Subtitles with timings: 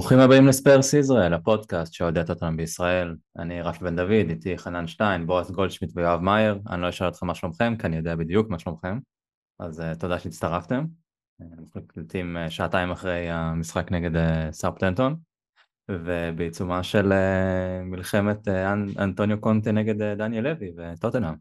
[0.00, 3.16] ברוכים הבאים לספיירס ישראל, הפודקאסט שעודד אותנו בישראל.
[3.38, 6.60] אני רפי בן דוד, איתי חנן שטיין, בועז גולדשמיט ויואב מאייר.
[6.70, 8.98] אני לא אשאל אתכם מה שלומכם, כי אני יודע בדיוק מה שלומכם.
[9.58, 10.84] אז uh, תודה שהצטרפתם.
[11.40, 15.16] אנחנו מקליטים uh, שעתיים אחרי המשחק נגד uh, סארפטנטון,
[15.90, 18.50] ובעיצומה של uh, מלחמת uh,
[18.98, 21.34] אנטוניו קונטה נגד uh, דניאל לוי וטוטנאם.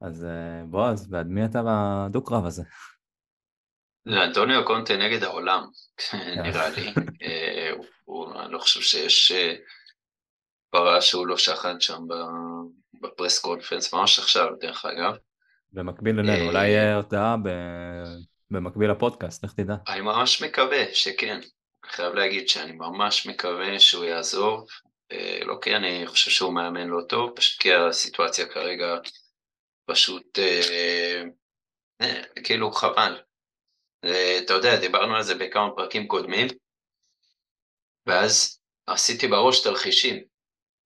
[0.00, 2.62] אז uh, בועז, ועד מי אתה בדו-קרב הזה?
[4.08, 5.64] זה אנטוניו קונטה נגד העולם,
[6.44, 6.94] נראה לי.
[7.22, 7.70] אה,
[8.44, 9.54] אני לא חושב שיש אה,
[10.70, 12.02] פרה שהוא לא שחן שם
[13.02, 15.14] בפרס קונפרנס, ממש עכשיו, דרך אגב.
[15.72, 17.36] במקביל אלינו, אולי אה, הודעה
[18.50, 19.74] במקביל לפודקאסט, לך תדע.
[19.88, 21.40] אני ממש מקווה שכן.
[21.84, 24.66] אני חייב להגיד שאני ממש מקווה שהוא יעזוב.
[25.44, 28.98] לא כי אני חושב שהוא מאמן לא טוב, פשוט כי הסיטואציה כרגע
[29.86, 30.38] פשוט,
[32.44, 33.16] כאילו חבל.
[34.44, 36.46] אתה יודע, דיברנו על זה בכמה פרקים קודמים,
[38.06, 40.24] ואז עשיתי בראש תרחישים,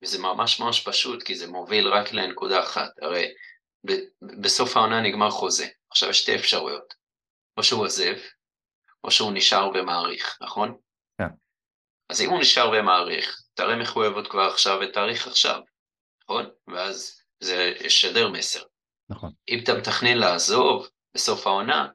[0.03, 2.91] וזה ממש ממש פשוט, כי זה מוביל רק לנקודה אחת.
[3.03, 3.35] הרי
[4.41, 6.95] בסוף העונה נגמר חוזה, עכשיו יש שתי אפשרויות,
[7.57, 8.15] או שהוא עוזב,
[9.05, 10.77] או שהוא נשאר ומעריך, נכון?
[11.19, 11.29] כן.
[12.09, 15.61] אז אם הוא נשאר ומעריך, תראה מחויבות כבר עכשיו ותאריך עכשיו,
[16.25, 16.51] נכון?
[16.69, 18.63] ואז זה ישדר מסר.
[19.09, 19.33] נכון.
[19.49, 21.89] אם אתה מתכנן לעזוב בסוף העונה,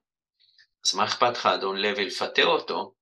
[0.86, 2.94] אז מה אכפת לך, אדון לוי, לפטר אותו,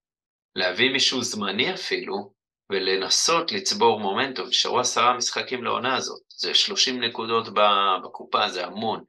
[0.56, 2.34] להביא מישהו זמני אפילו,
[2.72, 7.48] ולנסות לצבור מומנטום, נשארו עשרה משחקים לעונה הזאת, זה 30 נקודות
[8.04, 9.04] בקופה, זה המון.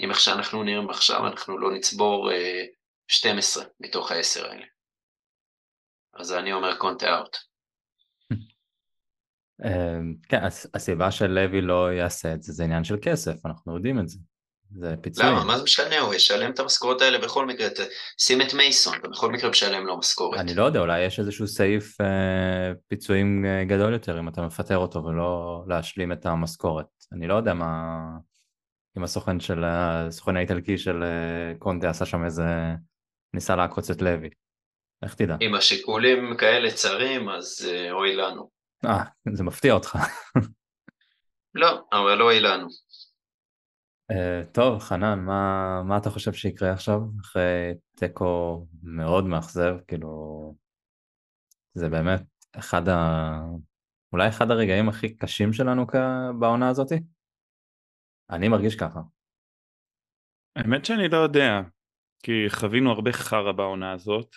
[0.00, 2.64] אם איך שאנחנו נראים עכשיו, אנחנו לא נצבור אה,
[3.08, 4.66] 12 מתוך העשר האלה.
[6.14, 7.36] אז אני אומר קונטה אאוט.
[9.64, 10.40] אמ, כן,
[10.74, 14.18] הסיבה של לוי לא יעשה את זה, זה עניין של כסף, אנחנו יודעים את זה.
[14.78, 15.32] זה פיצויים.
[15.32, 15.44] למה?
[15.44, 15.98] מה זה משנה?
[15.98, 17.68] הוא ישלם את המשכורות האלה בכל מקרה.
[18.18, 20.40] שים את מייסון, בכל מקרה משלם לו משכורת.
[20.40, 24.76] אני לא יודע, אולי יש איזשהו סעיף אה, פיצויים אה, גדול יותר אם אתה מפטר
[24.76, 26.86] אותו ולא להשלים את המשכורת.
[27.12, 27.96] אני לא יודע מה...
[28.98, 29.64] אם הסוכן של...
[29.64, 32.44] הסוכן האיטלקי של אה, קונטה עשה שם איזה...
[33.34, 34.30] ניסה לעקוץ את לוי.
[35.02, 35.36] איך תדע?
[35.40, 38.50] אם השיקולים כאלה צרים, אז אה, אוי לנו.
[38.84, 39.98] אה, זה מפתיע אותך.
[41.54, 42.66] לא, אבל אוי לנו.
[44.10, 50.54] Uh, טוב, חנן, מה, מה אתה חושב שיקרה עכשיו, אחרי תיקו מאוד מאכזב, כאילו,
[51.74, 52.22] זה באמת
[52.52, 52.96] אחד ה...
[54.12, 55.86] אולי אחד הרגעים הכי קשים שלנו
[56.40, 56.94] בעונה הזאתי?
[58.30, 59.00] אני מרגיש ככה.
[60.56, 61.60] האמת שאני לא יודע,
[62.22, 64.36] כי חווינו הרבה חרא בעונה הזאת,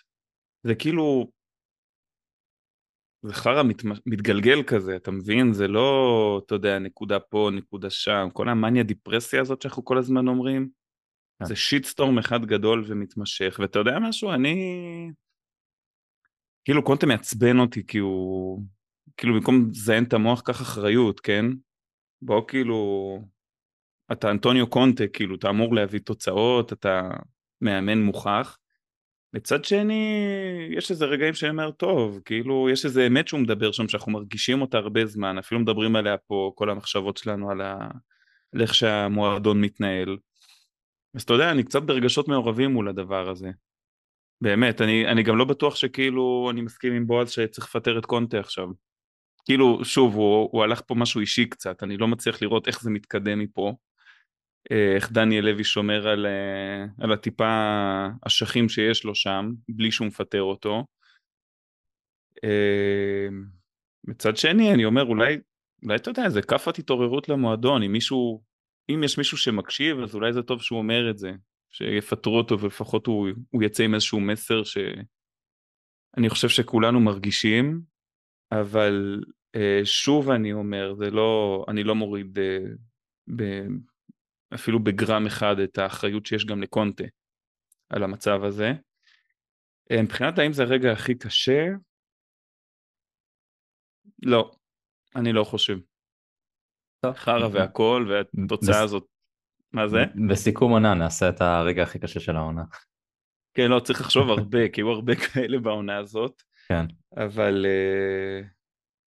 [0.63, 1.31] זה כאילו,
[3.23, 5.53] זה חרא מת, מתגלגל כזה, אתה מבין?
[5.53, 10.27] זה לא, אתה יודע, נקודה פה, נקודה שם, כל המאניה דיפרסיה הזאת שאנחנו כל הזמן
[10.27, 10.69] אומרים,
[11.39, 11.45] כן.
[11.45, 14.31] זה שיטסטורם אחד גדול ומתמשך, ואתה יודע משהו?
[14.31, 14.55] אני...
[16.65, 18.63] כאילו קונטה מעצבן אותי כי הוא...
[19.17, 21.45] כאילו במקום לזיין את המוח קח אחריות, כן?
[22.21, 23.19] בוא כאילו...
[24.11, 27.09] אתה אנטוניו קונטה, כאילו, אתה אמור להביא תוצאות, אתה
[27.61, 28.57] מאמן מוכח.
[29.33, 30.27] מצד שני,
[30.77, 34.61] יש איזה רגעים שאני אומר, טוב, כאילו, יש איזה אמת שהוא מדבר שם, שאנחנו מרגישים
[34.61, 37.87] אותה הרבה זמן, אפילו מדברים עליה פה, כל המחשבות שלנו על, ה...
[38.53, 40.17] על איך שהמועדון מתנהל.
[41.15, 43.51] אז אתה יודע, אני קצת ברגשות מעורבים מול הדבר הזה.
[44.41, 48.39] באמת, אני, אני גם לא בטוח שכאילו, אני מסכים עם בועז שצריך לפטר את קונטה
[48.39, 48.67] עכשיו.
[49.45, 52.89] כאילו, שוב, הוא, הוא הלך פה משהו אישי קצת, אני לא מצליח לראות איך זה
[52.89, 53.75] מתקדם מפה.
[54.71, 60.07] אה, איך דניאל לוי שומר על, אה, על הטיפה אשכים שיש לו שם, בלי שהוא
[60.07, 60.85] מפטר אותו.
[62.43, 63.27] אה,
[64.03, 65.37] מצד שני, אני אומר, אולי,
[65.83, 68.43] אולי אתה יודע, זה כאפת התעוררות למועדון, אם מישהו,
[68.89, 71.31] אם יש מישהו שמקשיב, אז אולי זה טוב שהוא אומר את זה,
[71.69, 77.81] שיפטרו אותו ולפחות הוא, הוא יצא עם איזשהו מסר שאני חושב שכולנו מרגישים,
[78.51, 79.23] אבל
[79.83, 82.37] שוב אני אומר, זה לא, אני לא מוריד
[84.55, 87.03] אפילו בגרם אחד את האחריות שיש גם לקונטה
[87.89, 88.71] על המצב הזה.
[89.91, 91.65] אה, מבחינת האם זה הרגע הכי קשה,
[94.23, 94.51] לא,
[95.15, 95.77] אני לא חושב.
[97.13, 99.05] חרא והכל והתוצאה הזאת,
[99.73, 99.97] מה זה?
[100.29, 102.63] בסיכום עונה נעשה את הרגע הכי קשה של העונה.
[103.53, 106.41] כן, לא, צריך לחשוב הרבה, כי היו הרבה כאלה בעונה הזאת.
[106.67, 106.85] כן.
[107.17, 108.45] אבל uh,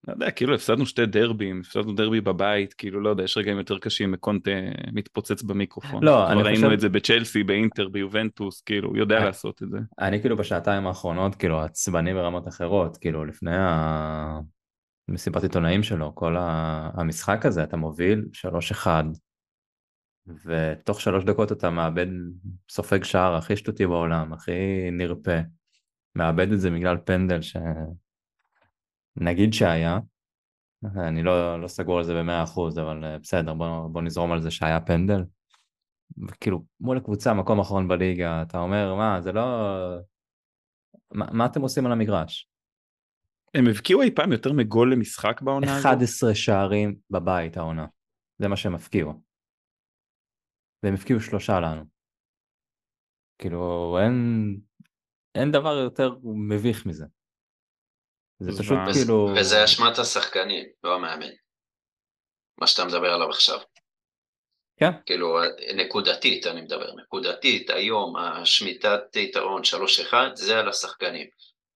[0.07, 3.79] לא יודע, כאילו הפסדנו שתי דרבים, הפסדנו דרבי בבית, כאילו לא יודע, יש רגעים יותר
[3.79, 4.51] קשים מקונטה
[4.93, 6.05] מתפוצץ במיקרופון.
[6.05, 6.47] לא, אני חושב...
[6.47, 9.79] ראינו את זה בצ'לסי, באינטר, ביובנטוס, כאילו, הוא יודע אני, לעשות את זה.
[9.99, 14.41] אני כאילו בשעתיים האחרונות, כאילו, עצבני ברמות אחרות, כאילו, לפני ה...
[15.09, 16.91] מסיבת עיתונאים שלו, כל ה...
[16.95, 18.25] המשחק הזה, אתה מוביל
[18.85, 18.87] 3-1,
[20.47, 22.07] ותוך שלוש דקות אתה מאבד
[22.71, 25.39] סופג שער הכי שטותי בעולם, הכי נרפה,
[26.15, 27.57] מאבד את זה בגלל פנדל ש...
[29.17, 29.99] נגיד שהיה,
[30.85, 34.41] אני לא, לא סגור על זה במאה אחוז, אבל אה, בסדר, בוא, בוא נזרום על
[34.41, 35.25] זה שהיה פנדל.
[36.41, 39.43] כאילו, מול הקבוצה, מקום אחרון בליגה, אתה אומר, מה, זה לא...
[41.13, 42.51] מה, מה אתם עושים על המגרש?
[43.55, 45.87] הם הבקיעו אי פעם יותר מגול למשחק בעונה הזאת?
[45.87, 47.87] 11 שערים בבית העונה,
[48.39, 49.13] זה מה שהם הפקיעו.
[50.83, 51.85] והם הפקיעו שלושה לנו.
[53.39, 54.15] כאילו, אין,
[55.35, 57.07] אין דבר יותר מביך מזה.
[58.39, 58.93] זה פשוט מה?
[58.93, 59.35] כאילו...
[59.37, 61.31] וזה אשמת השחקנים, לא המאמן.
[62.61, 63.59] מה שאתה מדבר עליו עכשיו.
[64.81, 65.39] כן, כאילו,
[65.77, 69.63] נקודתית אני מדבר, נקודתית, היום השמיטת יתרון
[70.11, 71.27] 3-1 זה על השחקנים.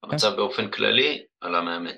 [0.03, 1.95] המצב באופן כללי, על המאמן.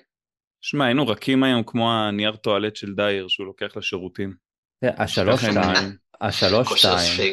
[0.60, 4.34] שמע, היינו רכים היום כמו הנייר טואלט של דייר שהוא לוקח לשירותים.
[4.82, 7.32] השלוש שתיים, השלוש שתיים.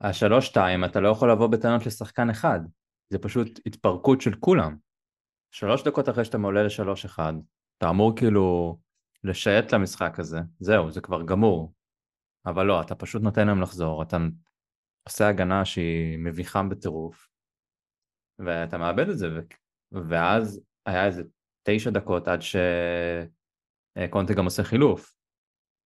[0.00, 2.60] השלוש שתיים, אתה לא יכול לבוא בטענות לשחקן אחד.
[3.10, 4.76] זה פשוט התפרקות של כולם.
[5.50, 7.32] שלוש דקות אחרי שאתה מעולה לשלוש אחד,
[7.78, 8.78] אתה אמור כאילו
[9.24, 11.72] לשייט למשחק הזה, זהו, זה כבר גמור.
[12.46, 14.16] אבל לא, אתה פשוט נותן להם לחזור, אתה
[15.08, 17.28] עושה הגנה שהיא מביכה בטירוף,
[18.38, 19.40] ואתה מאבד את זה, ו...
[20.08, 21.22] ואז היה איזה
[21.62, 25.16] תשע דקות עד שקונטה גם עושה חילוף.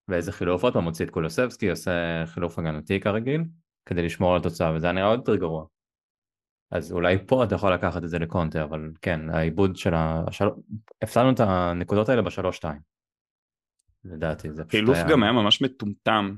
[0.08, 3.44] ואיזה חילוף עוד פעם מוציא את קולוסבסקי, עושה חילוף הגנתי כרגיל,
[3.86, 5.66] כדי לשמור על התוצאה, וזה היה נראה עוד יותר גרוע.
[6.70, 10.24] אז אולי פה אתה יכול לקחת את זה לקונטה, אבל כן, העיבוד של ה...
[10.26, 10.48] השל...
[11.02, 12.80] הפסדנו את הנקודות האלה בשלוש-שתיים.
[14.04, 15.08] לדעתי, זה פשוט חילוף היה...
[15.10, 16.36] גם היה ממש מטומטם.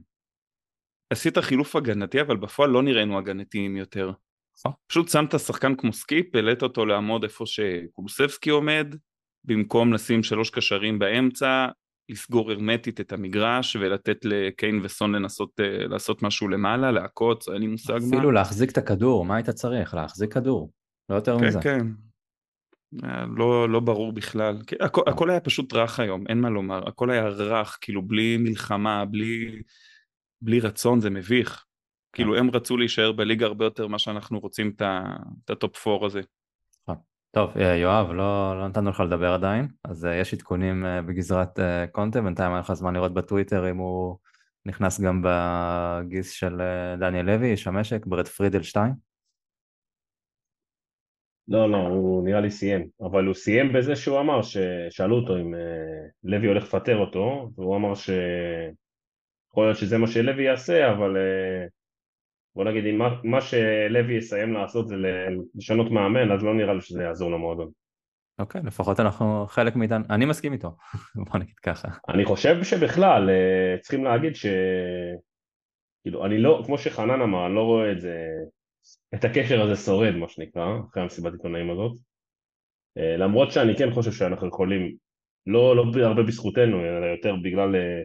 [1.10, 4.12] עשית חילוף הגנתי, אבל בפועל לא נראינו הגנתיים יותר.
[4.58, 4.72] נכון.
[4.86, 8.94] פשוט שמת שחקן כמו סקיפ, העלית אותו לעמוד איפה שקולוסבסקי עומד,
[9.44, 11.68] במקום לשים שלוש קשרים באמצע,
[12.08, 17.66] לסגור הרמטית את המגרש ולתת לקיין וסון לנסות אה, לעשות משהו למעלה, לעקוץ, אין לי
[17.66, 18.16] מושג מה.
[18.16, 19.94] אפילו להחזיק את הכדור, מה היית צריך?
[19.94, 20.70] להחזיק כדור,
[21.08, 21.60] לא יותר כן, מזה.
[21.60, 21.86] כן.
[23.02, 24.58] היה לא, לא ברור בכלל.
[24.66, 26.88] כי הכל, היה פשוט רך היום, אין מה לומר.
[26.88, 29.62] הכל היה רך, כאילו בלי מלחמה, בלי,
[30.42, 31.64] בלי רצון, זה מביך.
[32.12, 36.20] כאילו הם רצו להישאר בליגה הרבה יותר ממה שאנחנו רוצים את ה top 4 הזה.
[37.34, 41.58] טוב, אה, יואב, לא, לא נתנו לך לדבר עדיין, אז אה, יש עדכונים אה, בגזרת
[41.92, 44.16] קונטה, בינתיים היה לך זמן לראות בטוויטר אם הוא
[44.66, 46.60] נכנס גם בגיס של
[46.98, 48.94] דניאל לוי, איש המשק, ברד פרידל 2.
[51.48, 55.54] לא, לא, הוא נראה לי סיים, אבל הוא סיים בזה שהוא אמר, ששאלו אותו אם
[56.24, 58.10] לוי הולך לפטר אותו, והוא אמר ש...
[59.50, 61.16] יכול להיות שזה מה שלוי יעשה, אבל
[62.56, 64.94] בוא נגיד, אם מה, מה שלוי יסיים לעשות זה
[65.54, 67.70] לשנות מאמן, אז לא נראה לי שזה יעזור למועדון.
[68.38, 70.76] אוקיי, לפחות אנחנו חלק מאיתנו, אני מסכים איתו,
[71.30, 71.88] בוא נגיד ככה.
[72.08, 74.46] אני חושב שבכלל אה, צריכים להגיד ש...
[76.02, 78.16] כאילו, אני לא, כמו שחנן אמר, אני לא רואה את זה,
[79.14, 81.92] את הקשר הזה שורד, מה שנקרא, אחרי המסיבת עיתונאים הזאת.
[82.98, 84.96] אה, למרות שאני כן חושב שאנחנו יכולים,
[85.46, 88.02] לא, לא הרבה בזכותנו, אלא יותר בגלל אה,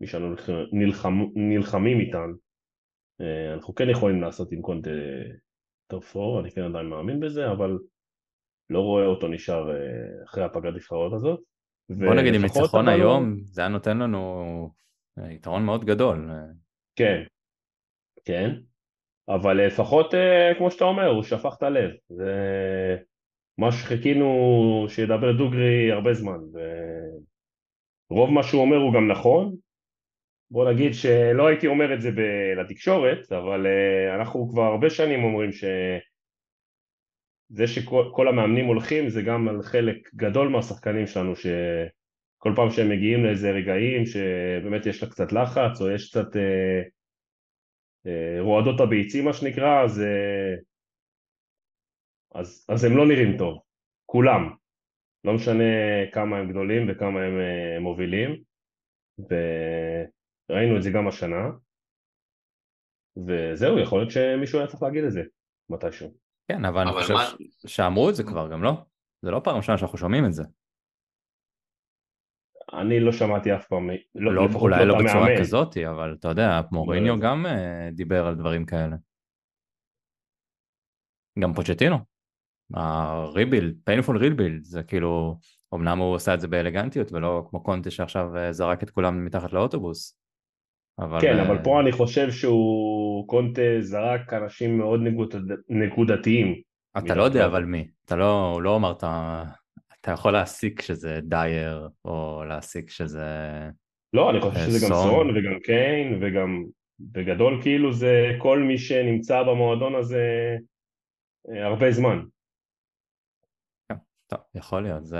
[0.00, 0.34] מי שאנו
[0.72, 2.30] נלחם, נלחמים איתן,
[3.54, 4.90] אנחנו כן יכולים לעשות עם קונטה
[5.86, 7.78] top 4, אני כן עדיין מאמין בזה, אבל
[8.70, 11.40] לא רואה אותו נשאר אה, אחרי הפגרת נבחרות הזאת.
[11.88, 14.44] בוא נגיד עם ניצחון לא- היום, זה היה נותן לנו
[15.18, 16.30] אה, יתרון מאוד גדול.
[16.30, 16.36] אה,
[16.96, 17.22] כן,
[18.24, 18.50] כן,
[19.28, 21.90] אבל לפחות, אה, כמו שאתה אומר, הוא שפך את הלב.
[22.08, 22.32] זה
[23.58, 24.26] מה שחיכינו
[24.88, 26.38] שידבר דוגרי הרבה זמן.
[28.10, 29.56] ורוב מה שהוא אומר הוא גם נכון.
[30.52, 35.24] בוא נגיד שלא הייתי אומר את זה ב- לתקשורת, אבל אה, אנחנו כבר הרבה שנים
[35.24, 35.64] אומרים ש...
[37.48, 42.88] זה שכל כל המאמנים הולכים זה גם על חלק גדול מהשחקנים שלנו שכל פעם שהם
[42.88, 46.82] מגיעים לאיזה רגעים שבאמת יש לה קצת לחץ או יש קצת אה,
[48.06, 50.54] אה, רועדות הביצים מה שנקרא אז, אה,
[52.34, 53.58] אז, אז הם לא נראים טוב,
[54.06, 54.50] כולם,
[55.24, 55.64] לא משנה
[56.12, 58.42] כמה הם גדולים וכמה הם אה, מובילים
[60.52, 61.50] וראינו את זה גם השנה
[63.26, 65.22] וזהו, יכול להיות שמישהו היה צריך להגיד את זה
[65.70, 66.14] מתישהו.
[66.48, 67.30] כן, אבל אני אבל חושב מה-
[67.66, 68.72] שאמרו את זה כבר, גם לא?
[69.22, 70.42] זה לא פעם ראשונה שאנחנו שומעים את זה.
[72.72, 75.40] אני לא שמעתי אף פעם, לא, לא, לפחות אולי לא את בצורה המאמן.
[75.40, 77.20] כזאת, אבל אתה יודע, מוריניו לא.
[77.22, 78.96] גם אה, דיבר על דברים כאלה.
[81.38, 81.96] גם פוצ'טינו.
[82.74, 85.38] הריבילד, painful ריבילד, זה כאילו,
[85.74, 89.52] אמנם הוא עושה את זה באלגנטיות ולא כמו קונטה שעכשיו אה, זרק את כולם מתחת
[89.52, 90.21] לאוטובוס.
[90.98, 95.34] אבל, כן, אה, אבל פה אני חושב שהוא, קונטה זרק אנשים מאוד נקוד,
[95.68, 96.60] נקודתיים.
[96.98, 99.42] אתה לא יודע מתחת אבל מי, אתה לא, לא אמר, אתה,
[100.00, 103.26] אתה יכול להסיק שזה דייר, או להסיק שזה...
[104.12, 105.10] לא, אני חושב אה, שזה גם סון.
[105.10, 106.64] סון וגם קיין וגם
[107.00, 110.56] בגדול כאילו זה כל מי שנמצא במועדון הזה
[111.48, 112.22] אה, הרבה זמן.
[114.26, 115.18] טוב, יכול להיות, זה...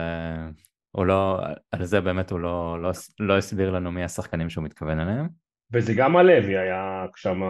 [0.91, 1.38] הוא לא,
[1.73, 5.41] על זה באמת הוא לא, לא, לא הסביר לנו מי השחקנים שהוא מתכוון אליהם.
[5.73, 7.41] וזה גם הלוי היה שם...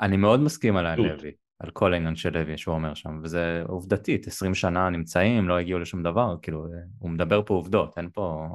[0.00, 4.26] אני מאוד מסכים על הלוי, על כל העניין של לוי שהוא אומר שם, וזה עובדתית,
[4.26, 6.66] 20 שנה נמצאים, לא הגיעו לשום דבר, כאילו,
[6.98, 8.48] הוא מדבר פה עובדות, אין פה,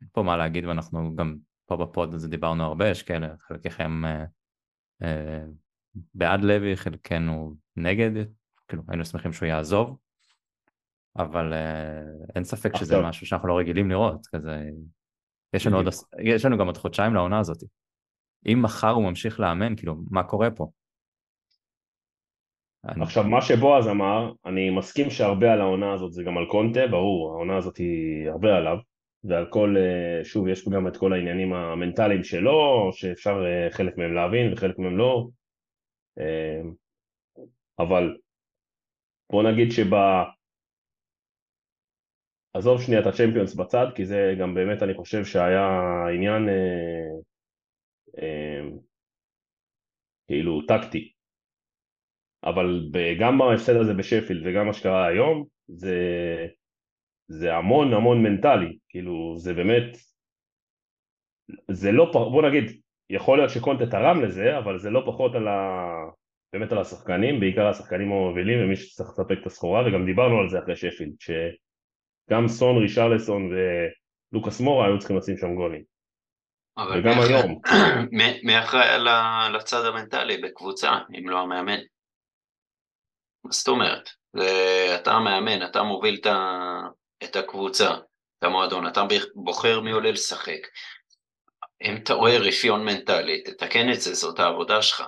[0.00, 4.24] אין פה מה להגיד, ואנחנו גם פה בפוד הזה דיברנו הרבה, יש כאלה, חלקכם אה,
[5.02, 5.44] אה,
[6.14, 8.10] בעד לוי, חלקנו נגד,
[8.68, 9.96] כאילו, היינו שמחים שהוא יעזוב,
[11.18, 12.02] אבל אה,
[12.34, 13.02] אין ספק שזה.
[13.02, 14.70] משהו שאנחנו לא רגילים לראות, כזה,
[15.52, 15.86] יש לנו, עוד,
[16.18, 17.62] יש לנו גם עוד חודשיים לעונה הזאת.
[18.46, 20.66] אם מחר הוא ממשיך לאמן, כאילו, מה קורה פה?
[22.84, 27.32] עכשיו, מה שבועז אמר, אני מסכים שהרבה על העונה הזאת זה גם על קונטה, ברור,
[27.32, 28.76] העונה הזאת היא הרבה עליו,
[29.24, 34.14] ועל כל, אה, שוב, יש גם את כל העניינים המנטליים שלו, שאפשר אה, חלק מהם
[34.14, 35.28] להבין וחלק מהם לא,
[36.18, 36.60] אה,
[37.78, 38.16] אבל
[39.32, 39.94] בוא נגיד שב...
[42.54, 45.68] עזוב שנייה את הצ'מפיונס בצד, כי זה גם באמת אני חושב שהיה
[46.14, 46.48] עניין
[50.26, 51.12] כאילו טקטי.
[52.44, 52.90] אבל
[53.20, 55.96] גם בהפסד הזה בשפילד וגם מה שקרה היום, זה,
[57.28, 59.96] זה המון המון מנטלי, כאילו זה באמת,
[61.70, 65.80] זה לא, בוא נגיד, יכול להיות שקונטה תרם לזה, אבל זה לא פחות על ה...
[66.52, 70.58] באמת על השחקנים, בעיקר השחקנים המובילים ומי שצריך לספק את הסחורה, וגם דיברנו על זה
[70.58, 73.50] אחרי שפילד, שגם סון, רישרלסון
[74.32, 75.89] ולוקאס מורה היו צריכים לשים שם גולים.
[76.78, 77.60] וגם מי היום.
[78.44, 79.04] מי אחראי
[79.52, 81.78] לצד המנטלי בקבוצה, אם לא המאמן?
[83.44, 84.10] מה זאת אומרת?
[84.94, 86.20] אתה המאמן, אתה מוביל
[87.24, 87.90] את הקבוצה,
[88.38, 89.02] את המועדון, אתה
[89.34, 90.60] בוחר מי עולה לשחק.
[91.82, 95.02] אם אתה רואה רפיון מנטלי, תתקן את זה, זאת העבודה שלך.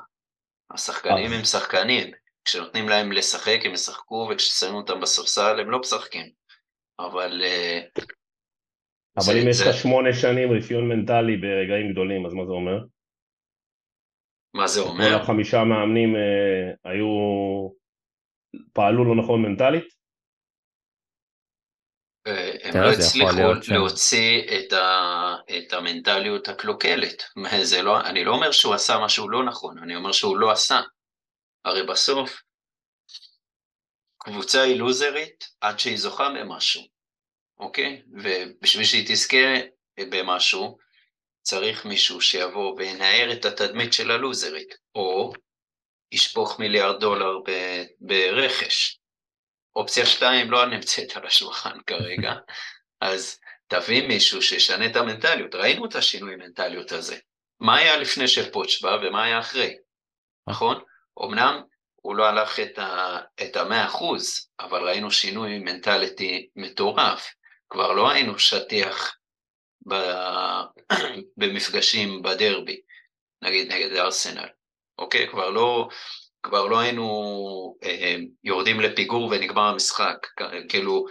[0.70, 2.10] השחקנים הם שחקנים,
[2.44, 6.30] כשנותנים להם לשחק הם ישחקו, וכששמים אותם בספסל הם לא משחקים.
[6.98, 7.42] אבל...
[7.44, 7.80] אה,
[9.16, 12.78] אבל אם יש לך שמונה שנים רפיון מנטלי ברגעים גדולים, אז מה זה אומר?
[14.54, 15.08] מה זה אומר?
[15.08, 17.06] כל החמישה מאמנים אה, היו...
[18.72, 19.84] פעלו לא נכון מנטלית?
[22.26, 27.22] אה, הם לא הצליחו להוציא את, ה, את המנטליות הקלוקלת.
[27.82, 30.80] לא, אני לא אומר שהוא עשה משהו לא נכון, אני אומר שהוא לא עשה.
[31.64, 32.42] הרי בסוף,
[34.18, 36.82] קבוצה היא לוזרית עד שהיא זוכה במשהו,
[37.58, 38.02] אוקיי?
[38.12, 39.54] ובשביל שהיא תזכה
[40.00, 40.78] במשהו,
[41.42, 45.32] צריך מישהו שיבוא וינער את התדמית של הלוזרית, או
[46.12, 47.38] ישפוך מיליארד דולר
[48.00, 48.98] ברכש.
[49.76, 52.32] אופציה שתיים לא נמצאת על השולחן כרגע,
[53.00, 55.54] אז תביא מישהו שישנה את המנטליות.
[55.54, 57.16] ראינו את השינוי מנטליות הזה.
[57.60, 59.76] מה היה לפני שפוטש בא ומה היה אחרי,
[60.48, 60.82] נכון?
[61.24, 61.62] אמנם
[61.94, 62.60] הוא לא הלך
[63.42, 67.34] את המאה אחוז, אבל ראינו שינוי מנטליטי מטורף.
[67.72, 69.16] כבר לא היינו שטיח
[69.88, 69.94] ב...
[71.36, 72.80] במפגשים בדרבי,
[73.42, 74.48] נגיד נגד ארסנל,
[74.98, 75.28] אוקיי?
[75.28, 75.88] כבר לא,
[76.42, 80.26] כבר לא היינו אה, יורדים לפיגור ונגמר המשחק,
[80.68, 81.06] כאילו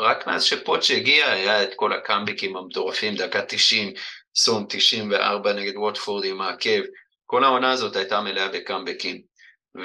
[0.00, 3.92] רק מאז שפוטש הגיע היה את כל הקאמביקים המטורפים, דקה 90,
[4.36, 6.80] סון 94 נגד ווטפורד עם העקב,
[7.26, 9.22] כל העונה הזאת הייתה מלאה בקאמביקים,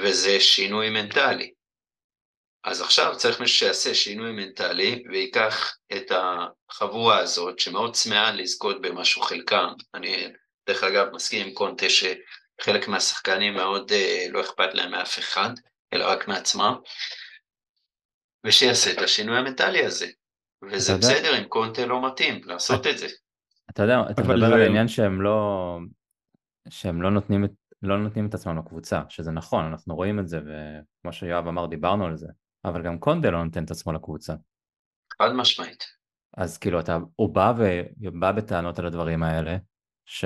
[0.02, 1.52] וזה שינוי מנטלי.
[2.64, 6.12] אז עכשיו צריך מישהו שיעשה שינוי מנטלי ויקח את
[6.70, 10.32] החבורה הזאת שמאוד צמאה לזכות במשהו חלקם, אני
[10.68, 11.86] דרך אגב מסכים עם קונטה
[12.60, 15.50] חלק מהשחקנים מאוד אה, לא אכפת להם מאף אחד,
[15.92, 16.74] אלא רק מעצמם,
[18.46, 20.06] ושיעשה את השינוי המנטלי הזה.
[20.62, 23.06] וזה בסדר אם קונטה לא מתאים לעשות את זה.
[23.70, 25.78] אתה יודע, אתה מדבר על העניין שהם לא,
[26.68, 27.50] שהם לא נותנים, את,
[27.82, 32.06] לא נותנים את עצמם לקבוצה, שזה נכון, אנחנו רואים את זה, וכמו שיואב אמר, דיברנו
[32.06, 32.26] על זה,
[32.64, 34.34] אבל גם קונטה לא נותן את עצמו לקבוצה.
[35.18, 35.84] חד משמעית.
[36.36, 37.52] אז כאילו, אתה, הוא בא
[38.00, 39.56] ובא בטענות על הדברים האלה,
[40.04, 40.24] ש...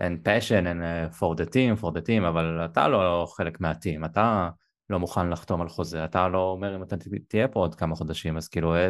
[0.00, 4.04] אין passion, אין uh, for the team, for the team, אבל אתה לא חלק מהטים,
[4.04, 4.50] אתה
[4.90, 6.96] לא מוכן לחתום על חוזה, אתה לא אומר אם אתה
[7.28, 8.88] תהיה פה עוד כמה חודשים, אז כאילו אה,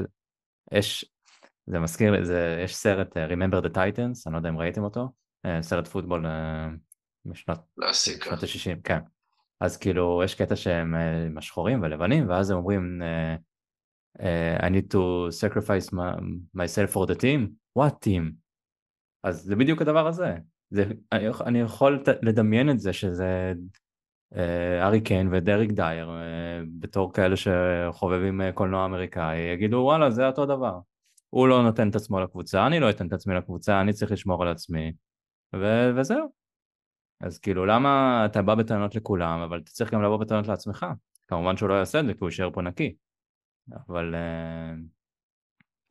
[0.72, 1.04] יש,
[1.66, 2.18] זה מזכיר, לי,
[2.64, 5.08] יש סרט uh, Remember the Titans, אני לא יודע אם ראיתם אותו,
[5.60, 6.26] סרט פוטבול
[7.24, 8.98] משנות ה-60, כן.
[9.60, 10.94] אז כאילו יש קטע שהם
[11.26, 13.38] עם השחורים והלבנים, ואז הם אומרים uh,
[14.18, 16.20] uh, I need to sacrifice my,
[16.56, 18.32] myself for the team, what team?
[19.24, 20.36] אז זה בדיוק הדבר הזה,
[20.70, 23.52] זה, אני, אני יכול לדמיין את זה שזה
[24.36, 30.26] אה, ארי קיין ודריק דייר אה, בתור כאלה שחובבים אה, קולנוע אמריקאי יגידו וואלה זה
[30.26, 30.78] אותו דבר.
[31.30, 34.42] הוא לא נותן את עצמו לקבוצה אני לא אתן את עצמי לקבוצה אני צריך לשמור
[34.42, 34.92] על עצמי.
[35.54, 36.39] ו- וזהו
[37.20, 40.86] אז כאילו למה אתה בא בטענות לכולם אבל אתה צריך גם לבוא בטענות לעצמך
[41.28, 42.96] כמובן שהוא לא יעשה את זה כי הוא יישאר פה נקי
[43.88, 44.72] אבל אה,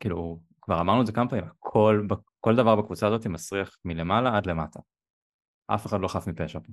[0.00, 2.06] כאילו, כבר אמרנו את זה כמה פעמים, כל,
[2.40, 4.80] כל דבר בקבוצה הזאת מסריח מלמעלה עד למטה.
[5.66, 6.72] אף אחד לא חף מפשע פה.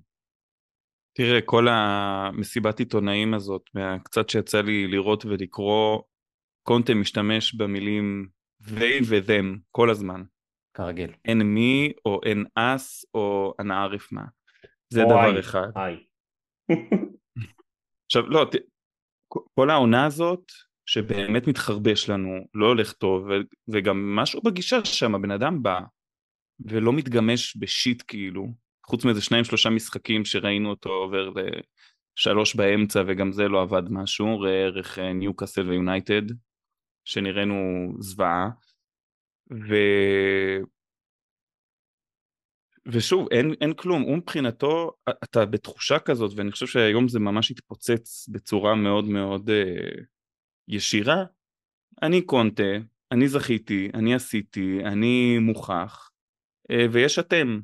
[1.14, 3.62] תראה, כל המסיבת עיתונאים הזאת,
[4.04, 6.02] קצת שיצא לי לראות ולקרוא,
[6.64, 8.28] קונטה משתמש במילים
[8.64, 10.24] they ו-them כל הזמן.
[10.74, 11.14] כרגיל.
[11.26, 14.26] אין מי או אין אס או אנא ערף מה.
[14.90, 15.68] זה דבר I, אחד.
[15.76, 16.72] I.
[18.06, 18.56] עכשיו, לא, ת,
[19.56, 20.52] כל העונה הזאת,
[20.86, 23.32] שבאמת מתחרבש לנו, לא הולך טוב, ו,
[23.68, 25.80] וגם משהו בגישה שם, הבן אדם בא
[26.60, 28.48] ולא מתגמש בשיט כאילו,
[28.86, 34.40] חוץ מאיזה שניים שלושה משחקים שראינו אותו עובר לשלוש באמצע וגם זה לא עבד משהו,
[34.40, 36.22] ראה ערך ניוקאסל ויונייטד,
[37.06, 37.56] שנראינו
[38.00, 38.50] זוועה.
[39.52, 39.76] ו...
[42.88, 44.92] ושוב, אין, אין כלום, הוא מבחינתו,
[45.24, 50.04] אתה בתחושה כזאת, ואני חושב שהיום זה ממש התפוצץ בצורה מאוד מאוד אה,
[50.68, 51.24] ישירה,
[52.02, 52.78] אני קונטה,
[53.12, 56.12] אני זכיתי, אני עשיתי, אני מוכח,
[56.72, 57.60] אה, ויש אתם.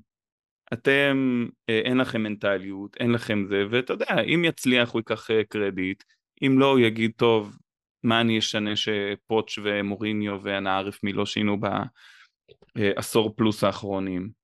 [0.74, 5.44] אתם, אה, אין לכם מנטליות, אין לכם זה, ואתה יודע, אם יצליח הוא ייקח אה,
[5.44, 6.04] קרדיט,
[6.46, 7.58] אם לא הוא יגיד, טוב,
[8.04, 11.58] מה אני אשנה שפוטש ומוריניו ואנה ערף מי לא שינו
[12.76, 14.43] בעשור פלוס האחרונים.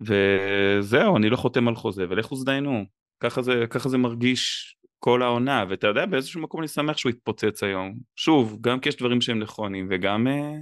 [0.00, 2.84] וזהו, אני לא חותם על חוזה, ולכו זדיינו.
[3.20, 7.62] ככה זה, ככה זה מרגיש כל העונה, ואתה יודע, באיזשהו מקום אני שמח שהוא התפוצץ
[7.62, 7.98] היום.
[8.16, 10.52] שוב, גם כי יש דברים שהם נכונים, וגם, אה,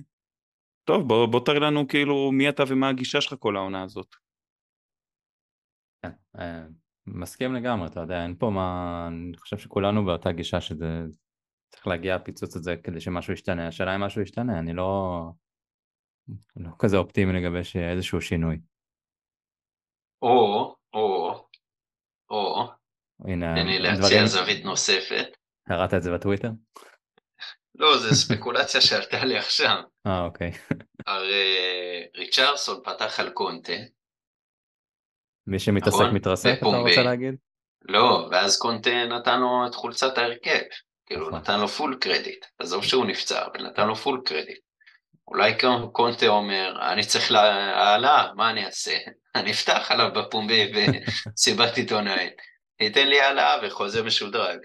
[0.85, 4.15] טוב, בוא, בוא תראה לנו כאילו מי אתה ומה הגישה שלך כל העונה הזאת.
[6.03, 6.65] כן, אה,
[7.07, 11.03] מסכים לגמרי, אתה יודע, אין פה מה, אני חושב שכולנו באותה גישה שזה
[11.71, 15.21] צריך להגיע הפיצוץ הזה כדי שמשהו ישתנה, השאלה אם משהו ישתנה, אני לא,
[16.57, 18.59] לא כזה אופטימי לגבי איזשהו שינוי.
[20.23, 21.35] או, או,
[22.31, 22.65] או,
[23.25, 25.37] הנה, תן לי להציע זווית נוספת.
[25.69, 26.49] קראת את זה בטוויטר?
[27.75, 29.77] לא, זו ספקולציה שעלתה לי עכשיו.
[30.07, 30.53] אה, אוקיי.
[31.07, 31.57] הרי
[32.17, 33.73] ריצ'רסון פתח על קונטה.
[35.47, 36.15] מי שמתעסק נכון?
[36.15, 37.35] מתרסק, אתה רוצה להגיד?
[37.83, 40.63] לא, ואז קונטה נתן לו את חולצת ההרכב.
[41.07, 41.41] כאילו, נכון.
[41.41, 42.45] נתן לו full credit.
[42.59, 44.61] עזוב שהוא נפצע, אבל נתן לו full credit.
[45.29, 45.53] אולי
[45.93, 48.99] קונטה אומר, אני צריך העלאה, מה אני אעשה?
[49.37, 52.33] אני אפתח עליו בפומבי בסיבת עיתונאית.
[52.81, 54.59] ייתן לי העלאה וחוזה משודרג.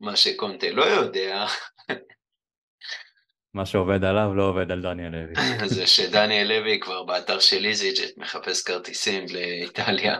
[0.00, 1.46] מה שקונטה לא יודע.
[3.54, 5.34] מה שעובד עליו לא עובד על דניאל לוי.
[5.74, 10.18] זה שדניאל לוי כבר באתר של איזיג'ט מחפש כרטיסים לאיטליה.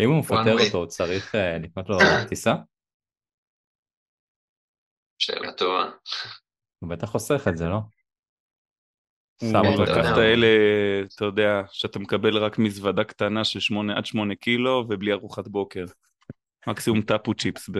[0.00, 2.54] אם הוא מפטר אותו, הוא צריך אה, לקנות לו טיסה?
[5.18, 5.90] שאלה טובה.
[6.78, 7.78] הוא בטח חוסך את זה, לא?
[9.82, 10.46] לקח את האלה,
[11.16, 15.84] אתה יודע, שאתה מקבל רק מזוודה קטנה של 8 עד 8 קילו ובלי ארוחת בוקר.
[16.66, 17.78] מקסימום טאפו צ'יפס ב...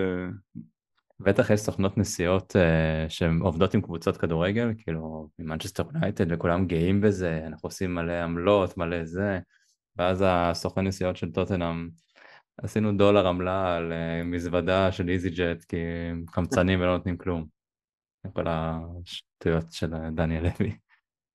[1.21, 7.01] בטח יש סוכנות נסיעות uh, שהן עובדות עם קבוצות כדורגל, כאילו ממנצ'סטר יונייטד וכולם גאים
[7.01, 9.39] בזה, אנחנו עושים מלא עמלות, מלא זה,
[9.97, 11.89] ואז הסוכן נסיעות של טוטנאם,
[12.57, 15.77] עשינו דולר עמלה על uh, מזוודה של איזי ג'ט, כי
[16.11, 17.63] הם חמצנים ולא נותנים כלום.
[18.33, 20.77] כל השטויות של דניאל לוי.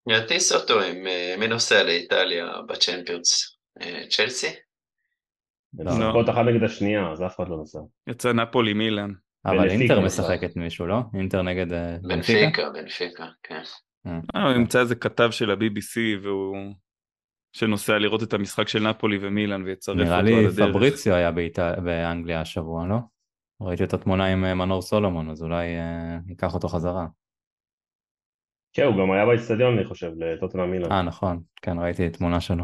[0.09, 0.97] יטיס אותו עם
[1.39, 3.57] מי נוסע לאיטליה בצ'מפיונס?
[4.09, 4.47] צ'לסי?
[6.13, 7.79] פה אחת נגד השנייה, אז אף אחד לא נוסע.
[8.07, 9.11] יצא נפולי מילאן.
[9.45, 10.97] אבל אינטר משחקת מישהו, לא?
[11.13, 11.67] אינטר נגד
[12.01, 12.41] בנפיקה?
[12.41, 13.61] בנפיקה, בנפיקה, כן.
[14.35, 16.73] הוא ימצא איזה כתב של ה-BBC והוא...
[17.53, 20.57] שנוסע לראות את המשחק של נפולי ומילאן ויצרף אותו על הדרך.
[20.57, 21.31] נראה לי פבריציו היה
[21.83, 22.95] באנגליה השבוע, לא?
[23.61, 25.65] ראיתי את התמונה עם מנור סולומון, אז אולי
[26.27, 27.05] ייקח אותו חזרה.
[28.77, 30.91] כן, הוא גם היה באצטדיון, אני חושב, לטוטנאם מילאן.
[30.91, 32.63] אה, נכון, כן, ראיתי תמונה שלו.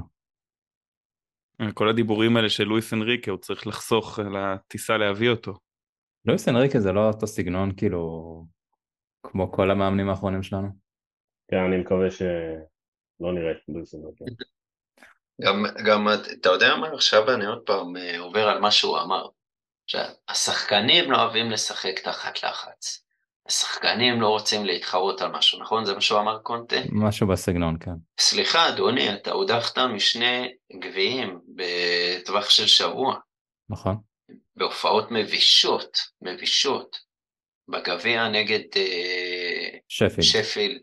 [1.74, 5.54] כל הדיבורים האלה של לואיס אנריקה, הוא צריך לחסוך לטיסה להביא אותו.
[6.26, 8.10] לואיס אנריקה זה לא אותו סגנון, כאילו,
[9.24, 10.68] כמו כל המאמנים האחרונים שלנו?
[11.52, 14.26] כן, אני מקווה שלא נראה את לואיס אנריקה.
[15.42, 16.08] גם, גם,
[16.42, 19.28] אתה יודע מה, עכשיו אני עוד פעם אה, עובר על מה שהוא אמר.
[19.88, 23.03] שהשחקנים לא אוהבים לשחק תחת לחץ.
[23.48, 25.86] השחקנים לא רוצים להתחרות על משהו, נכון?
[25.86, 26.76] זה מה שהוא אמר קונטה?
[26.92, 27.92] משהו בסגנון, כן.
[28.20, 33.16] סליחה, אדוני, אתה הודחת משני גביעים בטווח של שבוע.
[33.70, 33.96] נכון.
[34.56, 37.14] בהופעות מבישות, מבישות.
[37.68, 38.64] בגביע נגד
[39.88, 40.22] שפילד.
[40.22, 40.82] שפילד,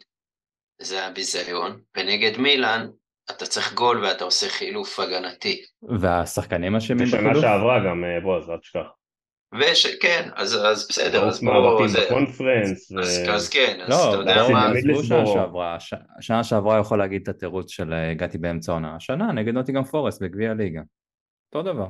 [0.82, 2.86] זה היה ביזיון, ונגד מילאן
[3.30, 5.62] אתה צריך גול ואתה עושה חילוף הגנתי.
[6.00, 7.30] והשחקנים אשמים בחילוף?
[7.30, 8.86] בשנה שעברה גם, אה, בועז, אל תשכח.
[9.54, 9.86] וש...
[9.86, 11.88] כן, אז, אז בסדר, אז בואו...
[11.88, 11.98] זה...
[12.06, 12.92] בקונפרנס.
[12.92, 13.00] ו...
[13.00, 14.72] אז, אז כן, אז לא, אתה יודע מה...
[14.72, 15.94] עזבו שנה שעברה, ש...
[16.20, 20.22] שנה שעברה יכול להגיד את התירוץ של אה, הגעתי באמצע עונה, השנה נגד נוטיגם פורסט
[20.22, 20.82] בגביע הליגה.
[21.54, 21.88] אותו דבר.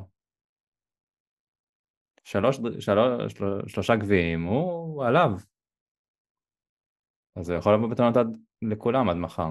[2.24, 3.32] שלוש, שלוש,
[3.66, 5.30] שלושה גביעים, הוא עליו.
[7.36, 9.48] אז הוא יכול לבוא בטענות עד לכולם עד מחר.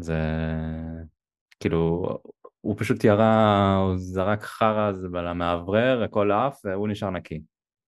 [0.00, 0.18] זה
[1.60, 2.04] כאילו
[2.64, 7.40] הוא פשוט ירה, הוא זרק חרא למאוורר, הכל עף והוא נשאר נקי.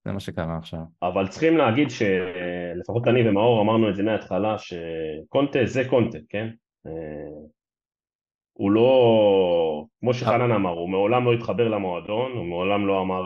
[0.05, 0.81] זה מה שקרה עכשיו.
[1.03, 6.49] אבל צריכים להגיד שלפחות אני ומאור אמרנו את זה מההתחלה שקונטה זה קונטה, כן?
[6.87, 6.93] אה,
[8.53, 13.23] הוא לא, כמו שחנן אמר, הוא מעולם לא התחבר למועדון, הוא מעולם לא אמר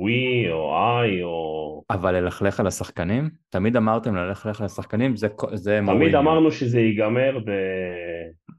[0.00, 1.82] ווי אה, או איי או...
[1.90, 3.30] אבל ללכלך על השחקנים?
[3.48, 6.04] תמיד אמרתם ללכלך על השחקנים, זה, זה מוריניו.
[6.04, 7.50] תמיד אמרנו שזה ייגמר ב...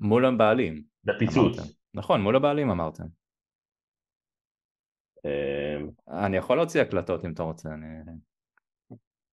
[0.02, 0.82] מול הבעלים.
[1.04, 1.81] בפיצוץ.
[1.94, 3.04] נכון, מול הבעלים אמרתם.
[5.26, 5.90] אמ,
[6.26, 7.88] אני יכול להוציא הקלטות אם אתה רוצה, אני...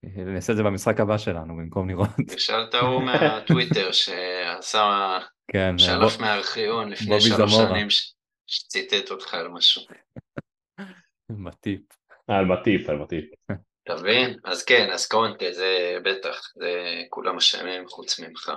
[0.04, 2.08] אני אעשה את זה במשחק הבא שלנו במקום לראות.
[2.34, 5.18] תשאל את ההוא מהטוויטר שעשה,
[5.50, 6.20] כן, שלף.
[6.20, 7.86] מהארכיון לפני שלוש שנים
[8.46, 9.82] שציטט אותך על משהו.
[11.44, 11.80] בטיפ.
[12.26, 13.24] על בטיפ, על בטיפ.
[13.84, 14.38] אתה מבין?
[14.44, 18.52] אז כן, אז קונטה זה בטח, זה כולם אשמים חוץ ממך.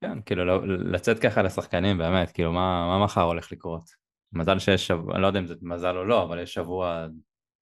[0.00, 4.06] כן, כאילו לא, לצאת ככה לשחקנים באמת, כאילו מה, מה מחר הולך לקרות?
[4.32, 7.06] מזל שיש שבוע, אני לא יודע אם זה מזל או לא, אבל יש שבוע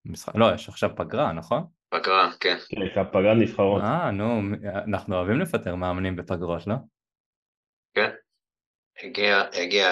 [0.05, 1.63] משחק, לא, יש עכשיו פגרה, נכון?
[1.89, 2.57] פגרה, כן.
[2.69, 3.81] כן, פגרה נבחרות.
[3.81, 4.41] אה, נו,
[4.87, 6.75] אנחנו אוהבים לפטר מאמנים בפגרות, לא?
[7.93, 8.09] כן.
[9.03, 9.89] הגיע, הגיע,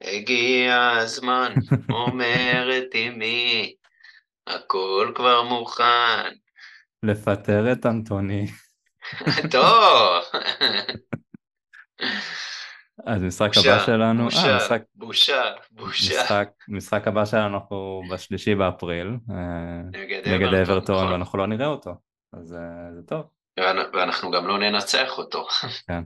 [0.00, 1.52] הגיע הזמן,
[1.90, 3.74] אומרת אמי,
[4.46, 6.32] הכל כבר מוכן.
[7.02, 8.46] לפטר את אנטוני.
[9.52, 10.24] טוב.
[13.06, 16.22] אז משחק בושה, הבא שלנו, בושה, אה, משחק, בושה, בושה.
[16.22, 19.82] משחק, משחק הבא שלנו אנחנו בשלישי באפריל, אה,
[20.32, 21.12] נגד, אברטון, נכון.
[21.12, 21.90] ואנחנו לא נראה אותו,
[22.32, 23.22] אז אה, זה טוב.
[23.94, 25.46] ואנחנו גם לא ננצח אותו.
[25.88, 26.02] כן.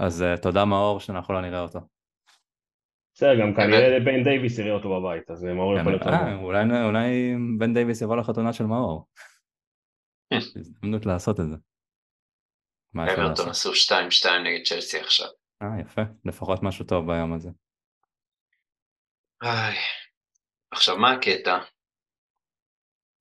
[0.00, 1.80] אז תודה מאור שאנחנו לא נראה אותו.
[3.14, 6.06] בסדר, גם כנראה בן דייוויס יראה אותו בבית, אז מאור כן, יכול להיות
[6.42, 9.06] אולי, אולי בן דייוויס יבוא לחתונה של מאור.
[10.32, 11.56] הזדמנות לעשות את זה.
[13.00, 15.28] אברטון עשו 2-2 נגד צ'לסי עכשיו.
[15.62, 17.48] אה, יפה, לפחות משהו טוב ביום הזה.
[19.42, 19.76] איי,
[20.70, 21.58] עכשיו מה הקטע?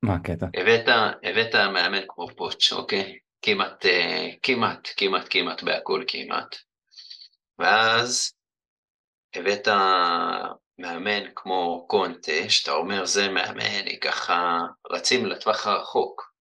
[0.03, 0.45] מה הקטע?
[0.45, 0.85] הבאת,
[1.23, 3.19] הבאת מאמן כמו פוטש, אוקיי?
[3.41, 6.55] כמעט, אה, כמעט, כמעט, כמעט בהכל כמעט.
[7.59, 8.33] ואז
[9.35, 9.67] הבאת
[10.77, 14.59] מאמן כמו קונטה, שאתה אומר זה מאמן, היא ככה
[14.91, 16.34] רצים לטווח הרחוק.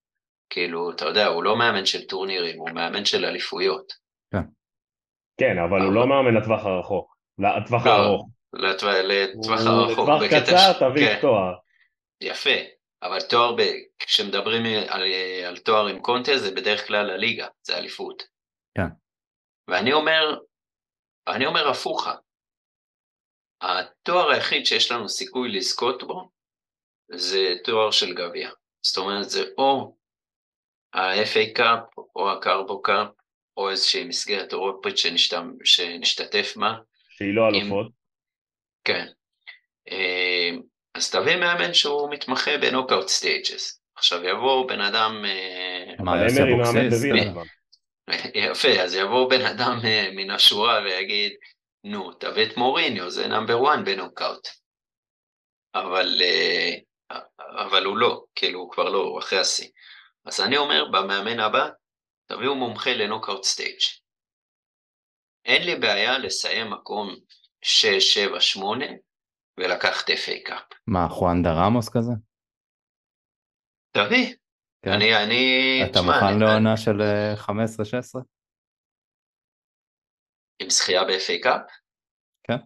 [0.55, 3.93] כאילו, אתה יודע, הוא לא מאמן של טורנירים, הוא מאמן של אליפויות.
[4.33, 4.43] כן,
[5.41, 8.29] כן אבל הוא לא מאמן לטווח הרחוק, לטווח לא, הארוך.
[8.53, 10.09] לטווח הרחוק.
[10.09, 11.19] לטווח קצר תביא כן.
[11.21, 11.55] תואר.
[12.21, 12.59] יפה,
[13.03, 13.57] אבל תואר,
[13.99, 14.63] כשמדברים
[15.47, 18.23] על תואר עם קונטה זה בדרך כלל הליגה, זה אליפות.
[18.77, 18.89] כן.
[19.69, 20.39] ואני אומר,
[21.29, 22.15] אני אומר הפוכה.
[23.61, 26.31] התואר היחיד שיש לנו סיכוי לזכות בו
[27.15, 28.51] זה תואר של גביע.
[28.83, 29.97] זאת אומרת, זה או
[30.95, 31.81] ה-FA Cup
[32.17, 33.09] או ה Carabao Cup
[33.57, 35.37] או איזושהי מסגרת אירופית שנשת...
[35.65, 36.75] שנשתתף בה.
[37.11, 37.87] שהיא לא אלופות.
[38.85, 39.07] כן.
[39.91, 40.51] אה,
[40.95, 43.81] אז תביא מאמן שהוא מתמחה ב knockout stages.
[43.97, 45.25] עכשיו יבוא בן אדם...
[45.25, 47.43] אה, מה.
[48.35, 51.33] יפה, אז יבוא בן אדם אה, מן השורה ויגיד,
[51.85, 54.49] נו, תביא את מוריניו, זה number 1 בנוקאוט.
[55.75, 56.23] אבל,
[57.57, 59.69] אבל הוא לא, כאילו הוא כבר לא, הוא אחרי השיא.
[60.27, 61.69] אז אני אומר, במאמן הבא,
[62.27, 63.79] תביאו מומחה ל knockout stage.
[65.45, 67.09] אין לי בעיה לסיים מקום
[67.63, 68.85] 6, 7, 8
[69.59, 70.63] ולקחת FA Cup.
[70.87, 72.13] מה, חואנדה רמוס כזה?
[73.93, 74.37] תביא.
[74.83, 74.91] כן.
[74.91, 75.81] אני, אני...
[75.85, 76.77] אתה תשמע, מוכן לעונה אני...
[76.77, 77.01] של
[77.41, 78.17] 15-16?
[78.17, 78.23] אה,
[80.63, 81.71] עם זכייה ב- FA Cup?
[82.43, 82.59] כן.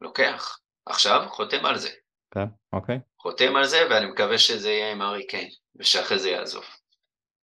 [0.00, 0.58] לוקח.
[0.86, 1.88] עכשיו חותם על זה.
[2.34, 2.98] כן, אוקיי.
[3.18, 5.61] חותם על זה ואני מקווה שזה יהיה עם ארי קיין.
[5.76, 6.64] ושאחרי זה יעזוב.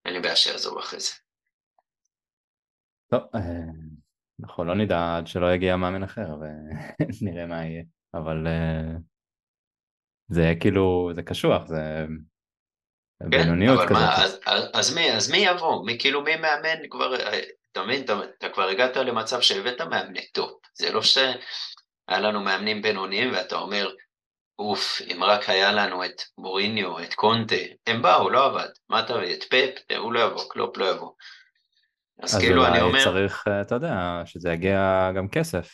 [0.05, 1.11] אין לי בעיה שיעזוב אחרי זה.
[3.11, 3.41] טוב, אה,
[4.43, 6.27] אנחנו לא נדע עד שלא יגיע מאמן אחר
[7.21, 8.97] ונראה מה יהיה, אבל אה,
[10.27, 12.05] זה כאילו, זה קשוח, זה
[13.19, 13.91] כן, בינוניות כזאת.
[13.91, 15.85] מה, אז, אז, אז, מי, אז מי יבוא?
[15.85, 17.39] מי כאילו מי מאמן כבר, אה,
[17.71, 22.81] אתה מבין, אתה, אתה כבר הגעת למצב שהבאת מאמני top, זה לא שהיה לנו מאמנים
[22.81, 23.89] בינוניים ואתה אומר,
[24.59, 27.55] אוף, אם רק היה לנו את מוריניו, את קונטה,
[27.87, 28.69] הם באו, לא עבד.
[28.89, 29.33] מה אתה מבין?
[29.33, 31.11] את פפ, הוא לא יבוא, קלופ לא יבוא.
[32.23, 33.03] אז, אז כאילו אני אומר...
[33.03, 35.69] צריך, אתה יודע, שזה יגיע גם כסף,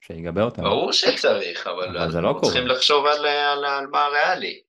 [0.00, 0.62] שיגבה אותם.
[0.62, 2.42] ברור שצריך, אבל, אבל זה לא קורה.
[2.42, 4.60] צריכים לחשוב על, על, על מה ריאלי.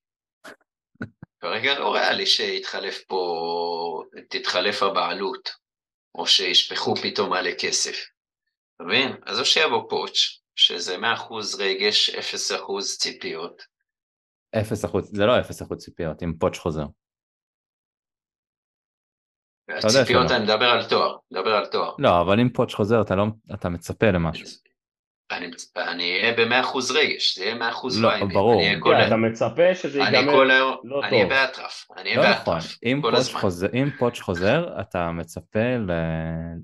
[1.41, 5.49] כרגע לא ריאלי שיתחלף פה, תתחלף הבעלות,
[6.15, 8.05] או שישפכו פתאום מלא כסף.
[8.75, 9.15] אתה מבין?
[9.25, 10.99] אז או שיבוא פוטש, שזה 100%
[11.59, 12.13] רגש, 0%
[12.99, 13.61] ציפיות.
[14.55, 14.59] 0%,
[15.01, 16.85] זה לא 0% ציפיות, אם פוטש חוזר.
[19.69, 20.31] הציפיות.
[20.31, 21.95] אני מדבר על תואר, מדבר על תואר.
[21.99, 24.47] לא, אבל אם פוטש חוזר, אתה לא, אתה מצפה למשהו.
[25.31, 28.27] אני, אני אהיה במאה אחוז רגש, זה יהיה מאה אחוז לא, וייבים.
[28.29, 28.53] ברור.
[28.59, 31.23] אני אהיה כל כן, ה- אתה מצפה שזה אני ייגמר כל היום, לא אני אהיה
[31.23, 31.33] טוב.
[31.33, 32.59] באטרף, אני לא אהיה נכון,
[33.01, 33.35] באטרף.
[33.35, 35.91] חוזר, אם פוטש חוזר, אתה מצפה, ל...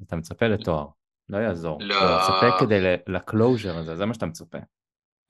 [0.08, 0.86] אתה מצפה לתואר.
[1.30, 1.78] לא יעזור.
[1.82, 1.96] לא.
[1.96, 4.58] אתה מצפה כדי לקלוז'ר הזה, זה מה שאתה מצפה.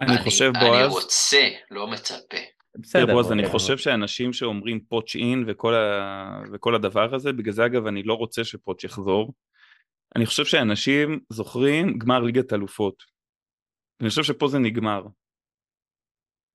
[0.01, 2.37] אני חושב, אני בועז, רוצה, לא מצפה.
[2.79, 6.41] בסדר, בועז, בוא, אני כן, חושב שאנשים שאומרים פוטש אין וכל, ה...
[6.53, 9.33] וכל הדבר הזה, בגלל זה אגב אני לא רוצה שפוטש יחזור.
[10.15, 13.03] אני חושב שאנשים זוכרים גמר ליגת אלופות.
[14.01, 15.03] אני חושב שפה זה נגמר.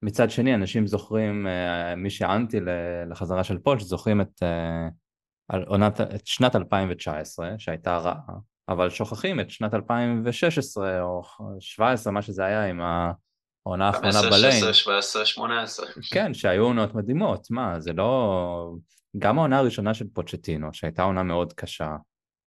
[0.02, 6.00] מצד שני, אנשים זוכרים, אה, מי שאנטי ל- לחזרה של פוטש, זוכרים את, אה, עונת,
[6.00, 8.38] את שנת 2019, שהייתה רעה,
[8.70, 14.52] אבל שוכחים את שנת 2016 או 2017, מה שזה היה עם העונה האחרונה 15, בליין.
[14.52, 15.86] 16, 17, 18.
[16.12, 18.74] כן, שהיו עונות מדהימות, מה, זה לא...
[19.18, 21.96] גם העונה הראשונה של פוצ'טינו, שהייתה עונה מאוד קשה,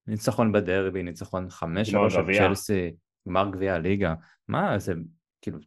[0.06, 2.48] ניצחון בדרבי, ניצחון 5-3 גמר על גביע.
[2.48, 2.90] צ'לסי,
[3.28, 4.14] גמר גביע הליגה,
[4.48, 4.92] מה, זה
[5.42, 5.58] כאילו,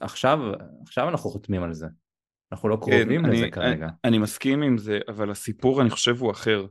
[0.00, 0.38] עכשיו,
[0.82, 1.86] עכשיו אנחנו חותמים על זה,
[2.52, 3.86] אנחנו לא קרובים כן, לזה אני, כרגע.
[3.86, 6.66] אני, אני מסכים עם זה, אבל הסיפור אני חושב הוא אחר.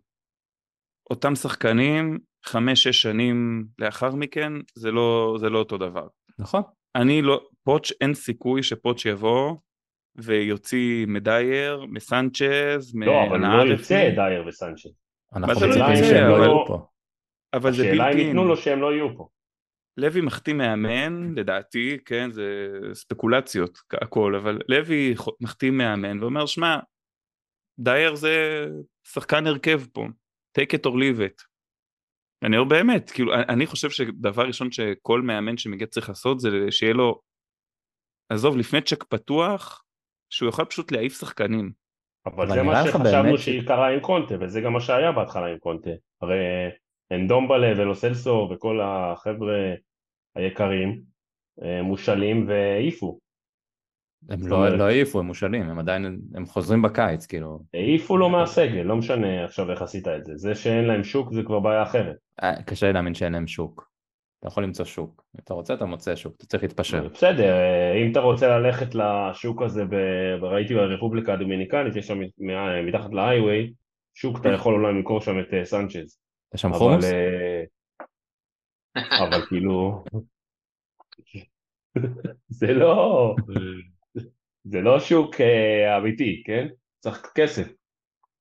[1.09, 6.07] אותם שחקנים, חמש-שש שנים לאחר מכן, זה לא, זה לא אותו דבר.
[6.39, 6.61] נכון,
[6.95, 9.55] אני לא, פוטש, אין סיכוי שפוטש יבוא
[10.15, 14.09] ויוציא מדייר, מסנצ'ז, לא, אבל מהנאה לא יוצא.
[14.15, 14.91] דייר וסנצ'ז.
[15.35, 16.85] אנחנו לא מצפים שהם לא אבל- יהיו פה.
[17.53, 19.27] אבל זה השאלה אם בלתי ייתנו לו שהם לא יהיו פה.
[19.97, 26.79] לוי מחתים מאמן, לדעתי, כן, זה ספקולציות, הכל, אבל לוי מחתים מאמן ואומר, שמע,
[27.79, 28.65] דייר זה
[29.07, 30.05] שחקן הרכב פה,
[30.59, 31.48] take it or leave it.
[32.43, 36.93] אני אומר באמת, כאילו, אני- חושב שדבר ראשון שכל מאמן שמגיע צריך לעשות זה שיהיה
[36.93, 37.21] לו,
[38.29, 39.83] עזוב, לפני צ'ק פתוח,
[40.29, 41.71] שהוא יוכל פשוט להעיף שחקנים.
[42.25, 45.89] אבל זה מה שחשבנו שקרה עם קונטה, וזה גם מה שהיה בהתחלה עם קונטה.
[46.21, 46.37] הרי
[47.13, 49.73] אנדומבלה ולוסלסו וכל החבר'ה
[50.35, 51.01] היקרים
[51.63, 53.19] אה, מושאלים והעיפו.
[54.29, 57.59] הם לא אומרת- לא העיפו, הם מושאלים, הם עדיין, הם חוזרים בקיץ, כאילו.
[57.73, 60.31] העיפו לו מהסגל, לא משנה עכשיו איך עשית את זה.
[60.37, 62.15] זה שאין להם שוק זה כבר בעיה אחרת.
[62.43, 63.89] אה, קשה לי להאמין שאין להם שוק.
[64.39, 65.23] אתה יכול למצוא שוק.
[65.35, 67.07] אם אתה רוצה, אתה מוצא שוק, אתה צריך להתפשר.
[67.13, 72.87] בסדר, אה, אם אתה רוצה ללכת לשוק הזה, ב- ראיתי ברפובליקה הדומיניקנית, יש שם מ-
[72.87, 73.73] מתחת להיי-ווי,
[74.13, 76.17] שוק אתה יכול אולי למכור שם את אה, סנצ'ז.
[76.55, 77.05] יש שם חומוס?
[77.05, 77.63] אה,
[79.27, 80.03] אבל כאילו,
[82.49, 83.35] זה לא,
[84.69, 86.67] זה לא שוק אה, אמיתי, כן?
[86.99, 87.67] צריך כסף.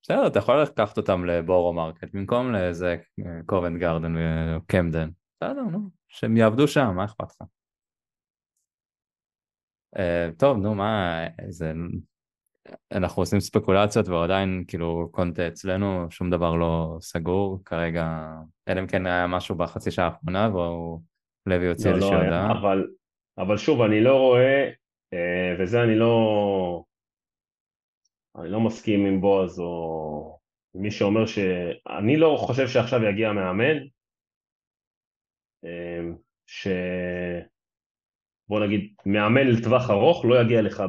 [0.02, 2.96] בסדר, אתה יכול לקחת אותם לבורו מרקט, במקום לאיזה
[3.46, 5.08] קובנט גרדן וקמדן.
[5.36, 7.48] בסדר, נו, שהם יעבדו שם, מה אכפת לך?
[9.98, 11.72] אה, טוב, נו, מה, זה...
[12.92, 18.28] אנחנו עושים ספקולציות ועדיין, כאילו, קונטה אצלנו, שום דבר לא סגור כרגע,
[18.68, 21.02] אלא אם כן היה משהו בחצי שעה האחרונה, והוא
[21.46, 22.52] לוי הוציא לא, איזושהי לא, הודעה.
[22.60, 22.86] אבל,
[23.38, 24.70] אבל שוב, אני לא רואה, אה,
[25.58, 26.84] וזה אני לא,
[28.38, 30.38] אני לא מסכים עם בועז או
[30.74, 31.38] מי שאומר ש...
[31.98, 33.76] אני לא חושב שעכשיו יגיע מאמן,
[35.64, 36.00] אה,
[36.46, 36.68] ש...
[38.48, 40.82] בוא נגיד, מאמן לטווח ארוך לא יגיע לך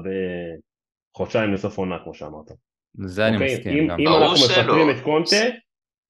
[1.15, 2.51] בחודשיים לסוף עונה, כמו שאמרת.
[2.93, 3.55] זה אני אוקיי?
[3.55, 3.99] מסכים אם, גם.
[3.99, 4.45] אם אנחנו.
[4.45, 5.36] מפטרים את קונטה,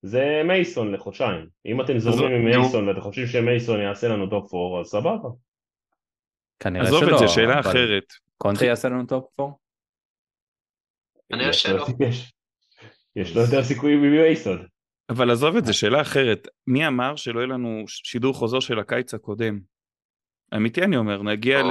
[0.01, 1.47] זה מייסון לחודשיים.
[1.65, 2.45] אם אתם זורמים עם.
[2.45, 5.29] מייסון ואתם חושבים שמייסון יעשה לנו top 4, אז סבבה.
[6.59, 8.13] כנראה עזוב שלא, את זה, שאלה אבל אחרת.
[8.37, 9.53] קונטה יעשה לנו top 4?
[11.29, 11.95] כנראה יש לו- שלא.
[12.07, 12.33] יש-
[13.15, 14.65] יש לו יותר סיכויים ממייסון.
[15.09, 16.47] אבל עזוב את זה, שאלה אחרת.
[16.67, 19.59] מי אמר שלא יהיה לנו שידור חוזר של הקיץ הקודם?
[20.55, 21.61] אמיתי אני אומר, נגיע.
[21.61, 21.65] ל...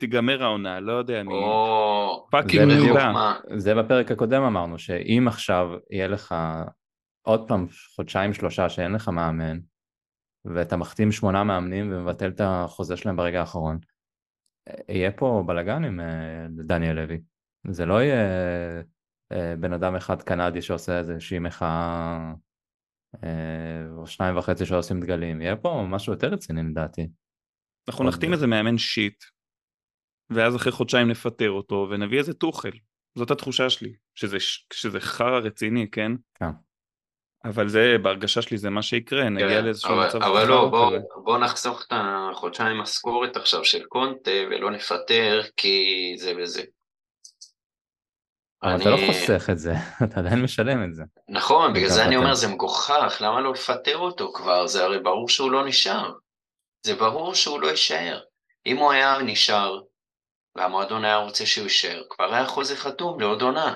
[0.00, 1.34] תיגמר העונה, לא יודע מי.
[1.34, 3.10] או, fucking זה מי בדיוק בא.
[3.12, 3.38] מה?
[3.56, 6.34] זה בפרק הקודם אמרנו, שאם עכשיו יהיה לך
[7.22, 9.58] עוד פעם חודשיים שלושה שאין לך מאמן,
[10.44, 13.78] ואתה מחתים שמונה מאמנים ומבטל את החוזה שלהם ברגע האחרון,
[14.88, 17.20] יהיה פה בלאגן עם אה, דניאל לוי.
[17.70, 18.24] זה לא יהיה
[19.32, 22.32] אה, בן אדם אחד קנדי שעושה איזושהי מחאה,
[23.24, 27.08] אה, או שניים וחצי שעושים דגלים, יהיה פה משהו יותר רציני לדעתי.
[27.88, 29.24] אנחנו נחתים איזה מאמן שיט,
[30.30, 32.72] ואז אחרי חודשיים נפטר אותו, ונביא איזה טוחל.
[33.18, 34.36] זאת התחושה שלי, שזה,
[34.72, 36.12] שזה חרא רציני, כן?
[36.34, 36.50] כן.
[37.44, 40.98] אבל זה, בהרגשה שלי זה מה שיקרה, נגיע כן, לאיזשהו אבל- מצב אבל לא, חרא
[41.24, 45.84] בוא- נחסוך את החודשיים משכורת עכשיו של קונטה ולא נפטר כי
[46.18, 46.62] זה וזה.
[48.62, 49.72] אבל אני- אתה לא חוסך את זה,
[50.04, 51.02] אתה עדיין משלם את זה.
[51.28, 52.16] נכון, בגלל זה אני.
[52.16, 54.66] אומר זה מגוחך, למה לא לפטר אותו כבר?
[54.66, 56.12] זה הרי ברור שהוא לא נשאר.
[56.86, 58.20] זה ברור שהוא לא יישאר.
[58.66, 59.80] אם הוא היה נשאר,
[60.56, 63.74] והמועדון היה רוצה שהוא יישאר, כבר היה חוזה חתום לעוד עונה.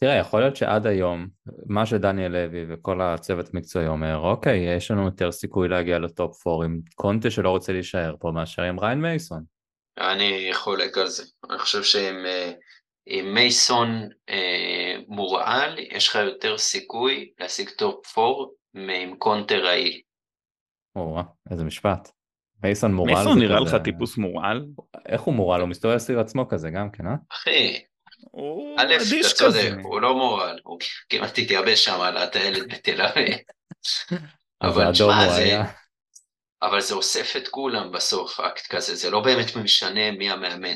[0.00, 1.26] תראה, יכול להיות שעד היום,
[1.66, 6.64] מה שדניאל לוי וכל הצוות המקצועי אומר, אוקיי, יש לנו יותר סיכוי להגיע לטופ 4
[6.64, 9.42] עם קונטה שלא רוצה להישאר פה מאשר עם ריין מייסון.
[9.98, 11.22] אני חולק על זה.
[11.50, 12.52] אני חושב שעם אה,
[13.34, 13.88] מייסון
[14.28, 18.28] אה, מורעל, יש לך יותר סיכוי להשיג top 4
[18.74, 20.00] מעם קונטה רעיל.
[20.96, 21.18] או,
[21.50, 22.10] איזה משפט.
[22.62, 24.64] מייסון מורעל מייסון נראה כזה- לך טיפוס מורעל?
[25.06, 25.60] איך הוא מורעל?
[25.60, 27.14] הוא מסתובב סביב עצמו כזה גם כן, אה?
[27.32, 27.78] אחי,
[28.20, 29.74] הוא א', אדיש אתה צודק, כזה.
[29.82, 30.78] הוא לא מורעל, הוא
[31.08, 33.36] כמעט התייבש שם על הטיילת בתל אביב.
[34.62, 35.56] אבל תשמע, זה.
[36.62, 40.74] אבל זה אוסף את כולם בסוף, אקט כזה, זה לא באמת משנה מי המאמן.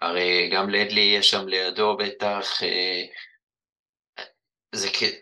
[0.00, 3.02] הרי גם לדלי יש שם לידו בטח, אה,
[4.74, 5.16] זה, כ-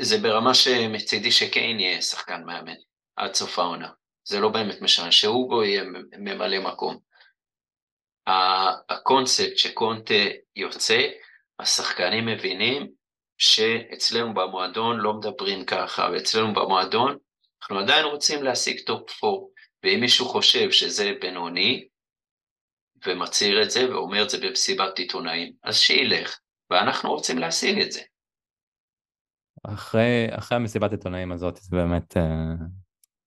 [0.00, 2.74] זה ברמה שמצידי שקיין יהיה שחקן מאמן
[3.16, 3.88] עד סוף העונה.
[4.24, 5.82] זה לא באמת משנה, שאוגו יהיה
[6.18, 7.09] ממלא מקום.
[8.26, 10.14] הקונספט שקונטה
[10.56, 11.08] יוצא,
[11.58, 12.90] השחקנים מבינים
[13.38, 17.16] שאצלנו במועדון לא מדברים ככה, ואצלנו במועדון
[17.62, 19.36] אנחנו עדיין רוצים להשיג top 4,
[19.84, 21.88] ואם מישהו חושב שזה בינוני,
[23.06, 26.38] ומצהיר את זה ואומר את זה במסיבת עיתונאים, אז שילך,
[26.70, 28.00] ואנחנו רוצים להשיג את זה.
[29.62, 32.22] אחרי, אחרי המסיבת עיתונאים הזאת זה באמת אה,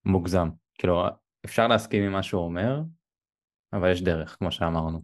[0.06, 0.50] מוגזם.
[0.78, 1.04] כאילו,
[1.46, 2.80] אפשר להסכים עם מה שהוא אומר,
[3.74, 5.02] אבל יש דרך, כמו שאמרנו.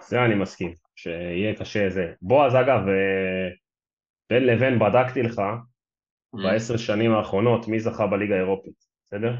[0.00, 2.12] זה אני מסכים, שיהיה קשה זה.
[2.22, 3.48] בועז אגב, אה,
[4.30, 5.42] בין לבין בדקתי לך
[6.42, 8.74] בעשר שנים האחרונות מי זכה בליגה האירופית,
[9.04, 9.32] בסדר?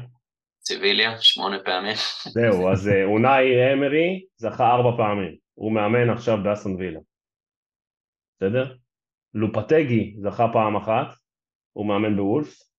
[0.67, 1.95] סיביליה, שמונה פעמים.
[2.27, 6.99] זהו, אז אה, אונאי אמרי זכה ארבע פעמים, הוא מאמן עכשיו באסון וילה,
[8.37, 8.75] בסדר?
[9.33, 11.07] לופטגי זכה פעם אחת,
[11.73, 12.71] הוא מאמן בוולפס,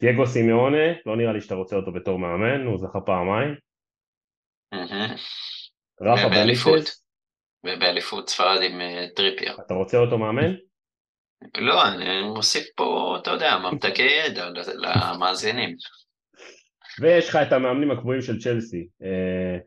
[0.00, 3.54] דייגו סימיונה, לא נראה לי שאתה רוצה אותו בתור מאמן, הוא זכה פעמיים,
[6.02, 6.74] רפה ובאליפות.
[6.74, 7.04] בניטס,
[7.66, 9.56] ובאליפות ספרד עם אה, טריפייר.
[9.66, 10.54] אתה רוצה אותו מאמן?
[11.58, 15.76] לא, אני מוסיף פה, אתה יודע, ממתקי ידע למאזינים.
[17.00, 19.58] ויש לך את המאמנים הקבועים של צ'לסי, אה,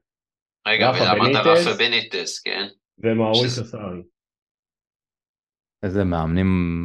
[0.68, 1.68] רגע, בניטז.
[1.68, 2.68] רפה בניטס, כן?
[2.98, 4.02] ומאוריסו שזה- סארי.
[5.84, 6.84] איזה מאמנים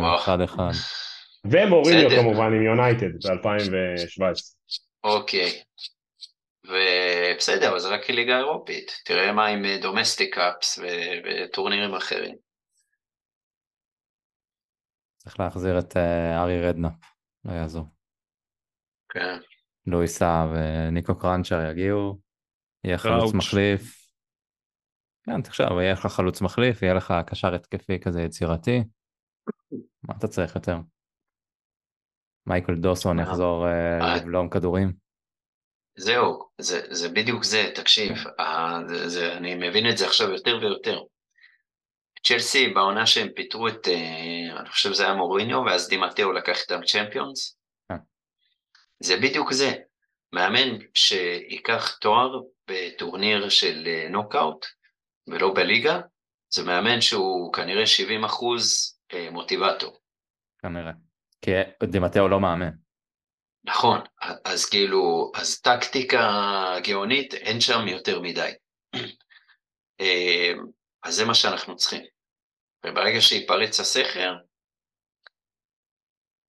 [0.00, 0.18] וואו.
[0.18, 0.70] אחד אחד.
[1.50, 2.10] ומוריניו.
[2.10, 4.24] כמובן עם יונייטד ב-2017.
[5.04, 5.62] אוקיי.
[6.68, 8.92] ובסדר, אז רק ליגה אירופית.
[9.04, 10.78] תראה מה עם domestic cups
[11.24, 12.36] וטורנירים אחרים.
[15.16, 16.92] צריך להחזיר את אה, הארי רדנאפ,
[17.44, 17.84] לא יעזור.
[19.08, 19.38] כן.
[19.86, 22.18] לואי סאהא וניקו קרנצ'ר יגיעו,
[22.84, 23.34] יהיה חלוץ.
[23.34, 24.06] מחליף.
[25.22, 28.84] כן, תחשוב, יהיה לך חלוץ מחליף, יהיה לך קשר התקפי כזה יצירתי.
[30.02, 30.76] מה אתה צריך יותר?
[32.46, 33.18] מייקל דוסון?
[33.18, 34.16] יחזור אה, אה.
[34.16, 35.05] לבלום כדורים.
[35.98, 40.58] זהו, זה, זה בדיוק זה, תקשיב, אה, זה, זה, אני מבין את זה עכשיו יותר
[40.60, 41.02] ויותר.
[42.26, 46.80] צ'לסי, בעונה שהם פיטרו את, אה, אני חושב שזה היה מוריניו, ואז דימטאו לקח איתם
[46.84, 47.58] צ'מפיונס,
[47.90, 47.96] אה.
[49.00, 49.72] זה בדיוק זה.
[50.32, 54.66] מאמן שייקח תואר בטורניר של אה, נוקאוט,
[55.28, 56.00] ולא בליגה,
[56.54, 59.98] זה מאמן שהוא כנראה 70 אחוז אה, מוטיבטור.
[60.62, 60.92] כנראה.
[61.42, 61.50] כי
[61.84, 62.70] דימטאו לא מאמן.
[63.66, 64.00] נכון,
[64.44, 66.20] אז כאילו, אז טקטיקה
[66.86, 68.50] גאונית אין שם יותר מדי.
[70.00, 70.52] אה,
[71.02, 72.02] אז זה מה שאנחנו צריכים.
[72.86, 74.34] וברגע שייפרץ הסכר,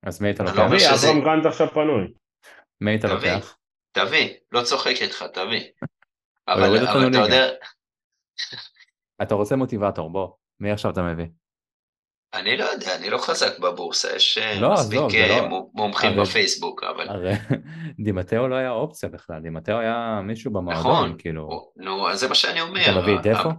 [0.04, 0.60] אז מי אתה אני לוקח?
[0.60, 2.14] לא אומר תביא, שזה- אברהם גרנט עכשיו פנוי.
[2.82, 3.32] מי אתה תביא.
[3.34, 3.58] לוקח?
[3.92, 5.62] תביא, לא צוחק איתך, תביא.
[6.48, 7.18] אבל, אתה.
[7.18, 7.46] יודע,
[9.22, 10.36] אתה רוצה מוטיבטור, בוא.
[10.60, 11.26] מי עכשיו אתה מביא?
[12.34, 15.72] אני לא יודע, אני לא חזק בבורסה, יש אה, לא, מספיק זה אה, לא- מו-
[15.74, 17.32] מומחים הרי- בפייסבוק, אבל הרי
[18.06, 21.72] דימטאו לא היה אופציה בכלל, דימטאו היה מישהו במועדון, נכון, כאילו.
[21.76, 22.82] נו, אז זה מה שאני אומר.
[22.82, 23.50] אתה מביא את ה- דפו?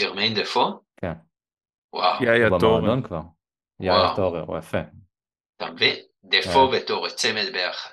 [0.00, 0.80] ג'רמיין דפו?
[1.00, 1.12] כן.
[1.92, 2.76] וואו, יאיה הוא טורן.
[2.82, 3.20] במועדון כבר.
[3.80, 4.16] יאיה.
[4.16, 4.78] טורר, הוא יפה.
[5.56, 5.96] אתה מבין?
[6.24, 6.76] דפו כן.
[6.76, 7.90] וטורי, צמד ביחד.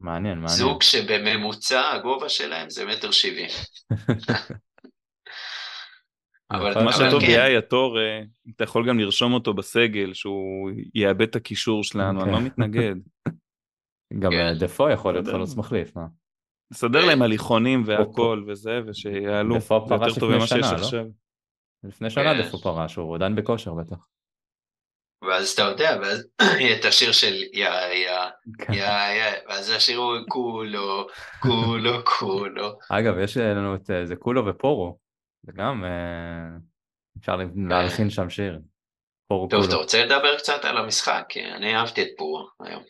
[0.00, 0.48] מעניין, מעניין.
[0.58, 3.50] זוג שבממוצע הגובה שלהם זה מטר שבעים.
[6.50, 6.92] אבל- מה.
[6.92, 7.26] שטוב כן.
[7.26, 8.20] ביאיה טור, אה,
[8.56, 12.44] אתה יכול גם לרשום אותו בסגל, שהוא יאבד את הקישור שלנו, אני לא כן.
[12.44, 12.94] מתנגד.
[14.22, 14.54] גם כן.
[14.58, 15.26] דפו יכול להיות.
[15.26, 16.06] חלוץ מחליף, מה?
[16.72, 17.06] נסדר.
[17.06, 19.54] להם הליכונים והכל וזה, ושיעלו.
[19.54, 20.76] יותר טוב לפני ממה שיש שנה, לא?
[20.76, 21.04] עכשיו.
[21.84, 22.42] לפני שנה כן.
[22.42, 23.96] דפו פרש, הוא עדיין בכושר בטח.
[25.24, 26.26] ואז אתה יודע, ואז
[26.60, 28.10] יהיה את השיר של יא יא.
[28.72, 31.06] יא יא, ואז השיר הוא כולו,
[31.42, 32.78] כולו, כולו.
[32.90, 34.98] אגב, יש לנו את אה, זה כולו ופורו,
[35.42, 36.58] זה גם אה,
[37.18, 37.36] אפשר
[37.68, 38.60] להלחין שם שיר.
[39.28, 39.76] טוב, אתה.
[39.76, 41.26] רוצה לדבר קצת על המשחק?
[41.28, 42.82] כי אני אהבתי את פורו היום.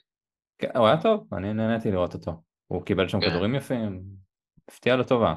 [0.59, 2.43] כן, הוא היה טוב, אני נהניתי לראות אותו.
[2.67, 3.31] הוא קיבל שם כן.
[3.31, 4.03] כדורים יפים,
[4.69, 5.35] הפתיע לטובה.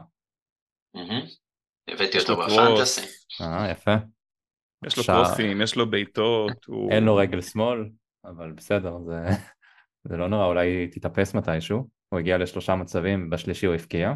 [1.88, 3.02] הבאתי אותו לו בפנטסי.
[3.42, 3.96] אה, יפה.
[4.86, 5.04] יש לו.
[5.04, 6.66] קרוסים, יש לו בעיטות.
[6.92, 7.90] אין לו רגל שמאל,
[8.26, 9.26] אבל בסדר, זה,
[10.10, 11.88] זה לא נורא, אולי תתאפס מתישהו.
[12.10, 14.14] הוא הגיע לשלושה מצבים, בשלישי הוא הבקיע.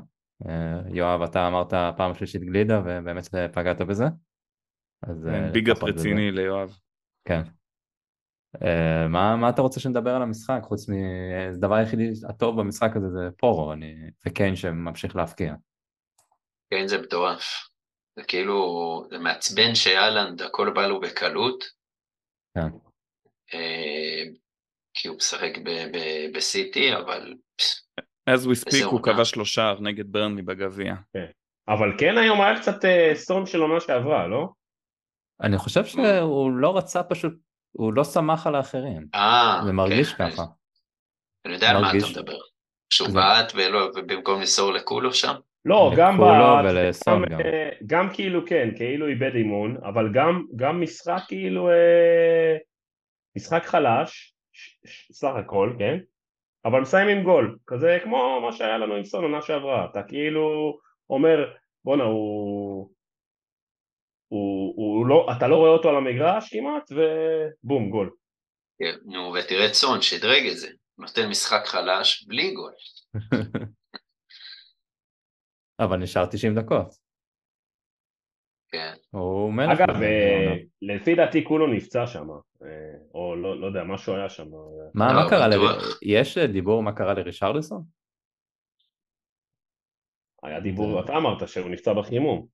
[0.47, 3.23] אה, יואב, אתה אמרת פעם שלישית גלידה, ובאמת
[3.53, 4.05] פגעת בזה.
[5.03, 5.99] אז אה, כן, לפחות בזה.
[5.99, 6.79] רציני ליואב.
[7.27, 7.41] כן.
[8.63, 13.29] אה, מה, מה אתה רוצה שנדבר על המשחק, חוץ מהדבר היחידי הטוב במשחק הזה זה
[13.37, 13.95] פורו, אני...
[14.27, 15.53] וקיין שממשיך להפקיע.
[16.69, 17.43] כן, זה מטורף.
[18.15, 18.57] זה כאילו,
[19.09, 21.63] זה מעצבן שאלנד, הכל בא לו בקלות.
[22.57, 22.69] כן.
[24.93, 27.33] כי הוא משחק ב- ב- בסיטי, אבל
[28.29, 29.01] as we speak איזה הוא.
[29.03, 30.95] כבש לו שער נגד ברנלי בגביע.
[31.67, 34.49] אבל כן היום היה קצת אה, סון של עונה שעברה, לא?
[35.41, 37.33] אני חושב שהוא לא רצה פשוט,
[37.71, 39.07] הוא לא סמך על האחרים.
[39.15, 40.43] אה, זה מרגיש כן, ככה.
[41.45, 42.37] אני יודע על מה אתה מדבר.
[42.89, 43.51] שהוא בעט
[43.95, 45.33] ובמקום למסור לכולו שם?
[45.65, 46.29] לא, גם לקולו
[46.63, 46.65] ב...
[46.65, 47.39] ולסון גם, גם.
[47.39, 52.57] אה, גם כאילו כן, כאילו איבד אימון, אבל גם, גם משחק כאילו, אה,
[53.37, 55.97] משחק חלש, ש- ש- סך הכל, כן?
[56.65, 60.77] אבל מסיים עם גול, כזה כמו מה שהיה לנו עם סון עונה שעברה, אתה כאילו
[61.09, 61.53] אומר,
[61.85, 62.89] בואנה הוא...
[64.27, 68.09] הוא, הוא לא, אתה לא רואה אותו על המגרש כמעט, ובום, גול.
[68.79, 70.69] כן, נו, ותראה סון, שדרג את זה.
[70.97, 72.73] נותן משחק חלש בלי גול.
[75.79, 77.04] אבל נשאר 90 דקות.
[78.75, 78.93] כן.
[79.11, 79.79] הוא מלך.
[79.79, 80.61] אגב, אה, העונה.
[80.81, 82.29] לפי דעתי כולו נפצע שם,
[82.63, 82.67] אה,
[83.13, 84.47] או לא, לא יודע, משהו היה שם.
[84.93, 85.53] מה, לא, מה קרה, ל...
[86.01, 87.83] יש דיבור מה קרה לרישרליסון?
[90.43, 92.47] היה דיבור, אתה אמרת שהוא נפצע בחימום.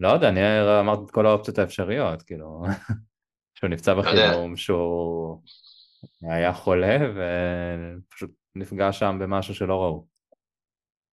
[0.00, 0.40] לא יודע, אני
[0.80, 2.62] אמרתי את כל האופציות האפשריות, כאילו,
[3.54, 4.02] שהוא נפצע יודע.
[4.02, 5.42] בחימום, שהוא
[6.22, 10.06] היה חולה ופשוט נפגע שם במשהו שלא ראו.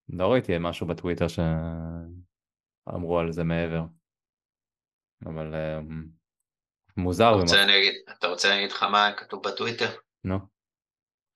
[0.09, 3.85] לא ראיתי משהו בטוויטר שאמרו על זה מעבר.
[5.27, 5.79] אבל אה,
[6.97, 7.31] מוזר.
[7.35, 9.91] אתה רוצה אני אגיד- אתה רוצה אני אגיד לך מה כתוב בטוויטר?
[10.25, 10.37] נו,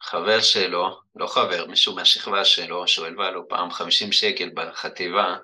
[0.03, 5.37] חבר שלו, לא חבר, מישהו מהשכבה שלו, הלווה לו פעם 50 שקל בחטיבה,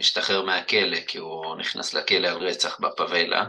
[0.00, 3.44] השתחרר מהכלא, כי הוא נכנס לכלא על רצח בפאבלה,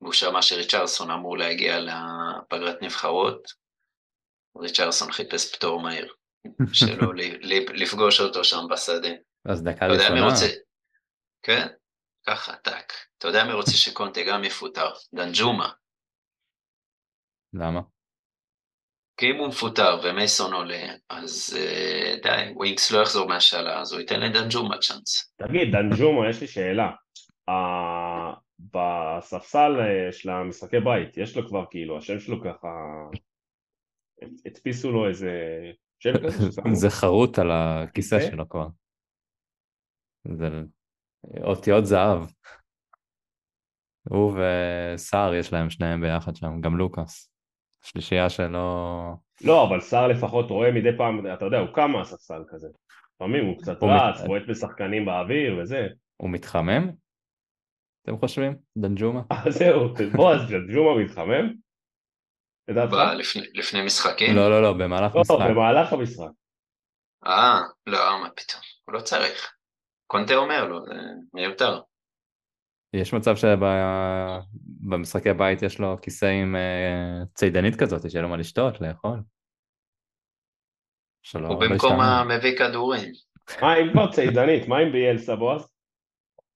[0.00, 3.42] והוא שמע שריצ'רסון אמור להגיע לפגרת נבחרות,
[4.58, 6.12] ריצ'רסון חיפש פטור מהיר,
[6.72, 7.12] שלא
[7.82, 9.08] לפגוש אותו שם בשדה.
[9.44, 10.26] אז דקה אתה יודע מי ראשונה.
[10.30, 10.46] רוצה...
[11.42, 11.66] כן,
[12.28, 12.92] ככה, טאק.
[13.18, 14.88] אתה יודע מי רוצה שקונטה גם יפוטר?
[15.14, 15.72] דנג'ומה.
[17.52, 17.80] למה?
[19.16, 24.00] כי אם הוא מפוטר ומייסון עולה, אז אה, די, ווינקס לא יחזור מהשאלה, אז הוא
[24.00, 25.34] ייתן לדנג'ומה צ'אנס.
[25.36, 26.90] תגיד, דנג'ומה, יש לי שאלה.
[27.48, 32.68] ה- בספסל אה, של המשחקי בית, יש לו כבר כאילו, השם שלו ככה...
[34.46, 35.30] הדפיסו לו איזה
[35.98, 36.74] שם כזה ששמו?
[36.82, 38.30] זה חרוט על הכיסא כיסא?
[38.30, 38.66] שלו כבר.
[40.32, 40.46] זה
[41.42, 42.18] אותיות זהב.
[44.08, 44.38] הוא
[44.94, 47.30] וסער יש להם שניהם ביחד שם, גם לוקאס.
[47.82, 48.58] שלישייה שלו...
[49.44, 52.68] לא, אבל סער לפחות רואה מדי פעם, אתה יודע, הוא קם מהספסל כזה.
[53.14, 55.86] לפעמים הוא קצת הוא רץ, מת- בועט בשחקנים באוויר וזה.
[56.16, 56.90] הוא מתחמם?
[58.02, 58.56] אתם חושבים?
[58.78, 59.20] דנג'ומה?
[59.32, 61.54] אה, זהו, בוא, אז דנג'ומה מתחמם?
[63.18, 64.36] לפני- משחקים?
[64.36, 65.36] לא, לא, לא, במהלך לא, משחק.
[65.50, 66.30] במהלך המשחק.
[67.26, 69.55] אה, לא, מה פתאום, הוא לא צריך.
[70.06, 70.92] קונטה אומר לו, זה
[71.34, 71.80] מיותר.
[72.92, 73.34] יש מצב
[74.86, 79.20] שבמשחקי בית יש לו כיסא עם אה, צידנית כזאת, שיהיה לו מה לשתות, לאכול.
[81.22, 82.00] שלא הוא לא במקום.
[82.00, 83.12] המביא כדורים.
[83.62, 84.68] מה אם כבר צידנית?
[84.68, 85.68] מה עם ביאלסה בועז?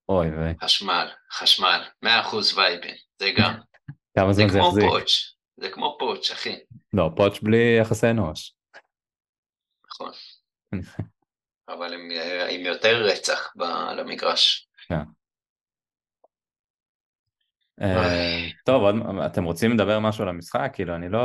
[0.09, 2.09] אוי ויי, חשמל, חשמל, 100%
[2.57, 3.55] וייבין, זה גם.
[4.19, 4.85] כמה זה זמן זה כמו יחזיק?
[4.91, 6.55] פוץ', זה כמו פוץ', אחי.
[6.93, 8.55] לא, פוטש בלי יחסי אנוש.
[9.91, 10.11] נכון.
[11.73, 12.09] אבל עם,
[12.51, 14.69] עם יותר רצח ב- על המגרש.
[17.81, 18.95] אה, טוב, עוד-
[19.27, 20.71] אתם רוצים לדבר משהו על המשחק?
[20.73, 21.21] כאילו, אני לא...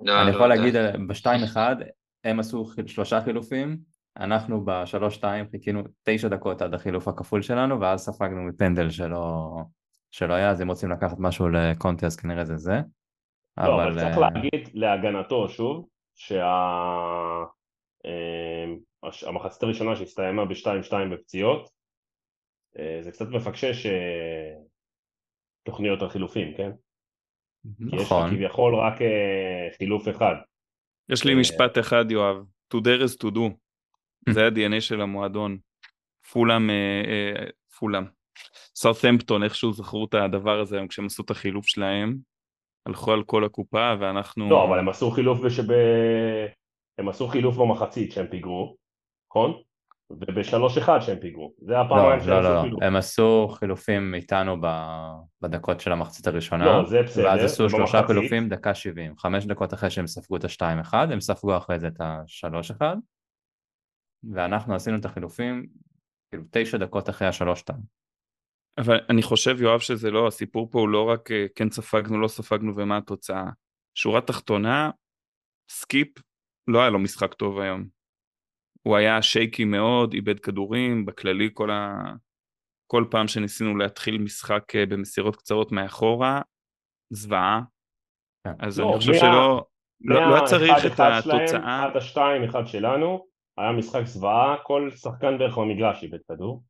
[0.00, 0.46] לא, אני לא יכול.
[0.48, 1.76] להגיד, אה, בשתיים אחד,
[2.24, 3.78] הם עשו שלושה חילופים,
[4.16, 9.50] אנחנו בשלוש שתיים חיכינו תשע דקות עד החילוף הכפול שלנו, ואז ספגנו מפנדל שלא,
[10.10, 12.80] שלא היה, אז אם רוצים לקחת משהו לקונטי אז כנראה זה זה.
[13.58, 15.88] לא, אבל צריך אה, להגיד להגנתו שוב,
[19.10, 21.70] שהמחצית הראשונה שהסתיימה ב-2-2 בפציעות,
[22.78, 24.54] אה, זה קצת מפקשש אה,
[25.62, 26.70] תוכניות החילופים, כן?
[27.62, 30.34] כי יש לך נכון, כביכול רק אה, חילוף אחד.
[31.08, 32.36] יש לי משפט אחד, יואב.
[32.74, 33.40] To dare is to do.
[34.34, 35.58] זה ה-DNA של המועדון.
[36.32, 36.70] פולאם,
[37.78, 38.04] פולאם.
[38.74, 42.16] סאות'מפטון, איכשהו זכרו את הדבר הזה היום כשהם עשו את החילוף שלהם.
[42.86, 44.50] הלכו על כל הקופה ואנחנו...
[44.50, 45.72] לא, אבל הם עשו חילוף בשב...
[46.98, 48.76] הם עשו חילוף במחצית שהם פיגרו,
[49.30, 49.62] נכון?
[50.10, 51.54] ובשלוש אחד שהם פיגרו.
[51.58, 52.78] זה לא, הפעמיים שהם לא, לא, לא.
[52.82, 58.00] הם עשו חילופים איתנו ב- בדקות של המחצית הראשונה, לא, זה בסדר, ואז עשו שלושה
[58.00, 58.16] במחצית.
[58.16, 62.00] חילופים דקה 70, חמש דקות אחרי שהם ספגו את ה-2-1, הם ספגו אחרי זה את
[62.00, 62.82] ה-3-1,
[64.32, 65.66] ואנחנו עשינו את החילופים
[66.30, 67.74] כאילו תשע דקות אחרי ה-3-2.
[68.78, 72.28] אבל אני חושב, יואב, שזה לא, הסיפור פה הוא לא רק אה, כן ספגנו, לא
[72.28, 73.44] ספגנו ומה התוצאה.
[73.94, 74.90] שורה תחתונה,
[75.70, 76.08] סקיפ,
[76.68, 77.99] לא היה לו משחק טוב היום.
[78.82, 82.02] הוא היה shaky מאוד, איבד כדורים, בכללי כל, ה...
[82.86, 86.40] כל פעם שניסינו להתחיל משחק אה, במסירות קצרות מאחורה,
[87.10, 87.60] זוועה.
[88.44, 88.52] כן.
[88.58, 89.64] אז לא, אני חושב מה- שלא
[90.00, 91.84] לא, לא היה צריך את התוצאה.
[91.84, 93.26] עד השתיים אחד שלנו,
[93.58, 96.62] היה משחק זוועה, כל שחקן בערך במגרש איבד כדור.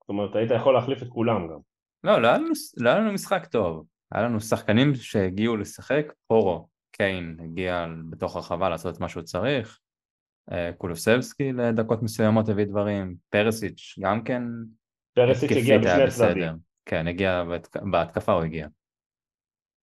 [0.00, 1.58] זאת אומרת, היית יכול להחליף את כולם גם.
[2.04, 6.68] לא, לא היה, לנו, לא היה לנו משחק טוב, היה לנו שחקנים שהגיעו לשחק, פורו,
[6.92, 9.80] קיין הגיע בתוך הרחבה לעשות את מה שהוא צריך,
[10.78, 14.42] קולוסבסקי לדקות מסוימות הביא דברים, פרסיץ' גם כן
[15.14, 16.56] פרסיץ' הגיע בשני הצדדים.
[16.86, 18.68] כן, הגיע, בהתק- בהתקפה הוא הגיע.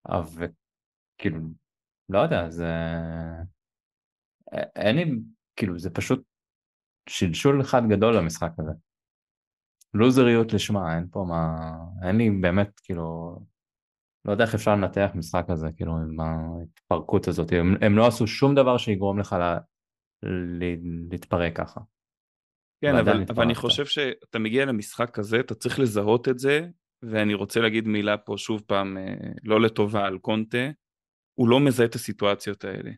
[0.10, 0.48] אבל
[1.18, 1.40] כאילו,
[2.10, 2.72] לא יודע, זה...
[4.54, 5.20] א- אין לי,
[5.56, 6.24] כאילו, זה פשוט
[7.10, 8.72] שלשול אחד גדול למשחק הזה.
[9.94, 11.58] לוזריות לשמה, אין פה מה...
[12.08, 13.40] אין לי באמת, כאילו...
[14.26, 17.52] לא יודע איך אפשר לנתח משחק כזה, כאילו, עם ההתפרקות הזאת.
[17.52, 19.36] הם, הם לא עשו שום דבר שיגרום לך
[21.10, 21.82] להתפרק ככה.
[22.82, 23.56] כן, אבל, אבל אני.
[23.56, 26.68] חושב שאתה מגיע למשחק כזה, אתה צריך לזהות את זה,
[27.02, 29.14] ואני רוצה להגיד מילה פה שוב פעם, אה,
[29.44, 30.70] לא לטובה על קונטה,
[31.40, 32.92] הוא לא מזהה את הסיטואציות האלה.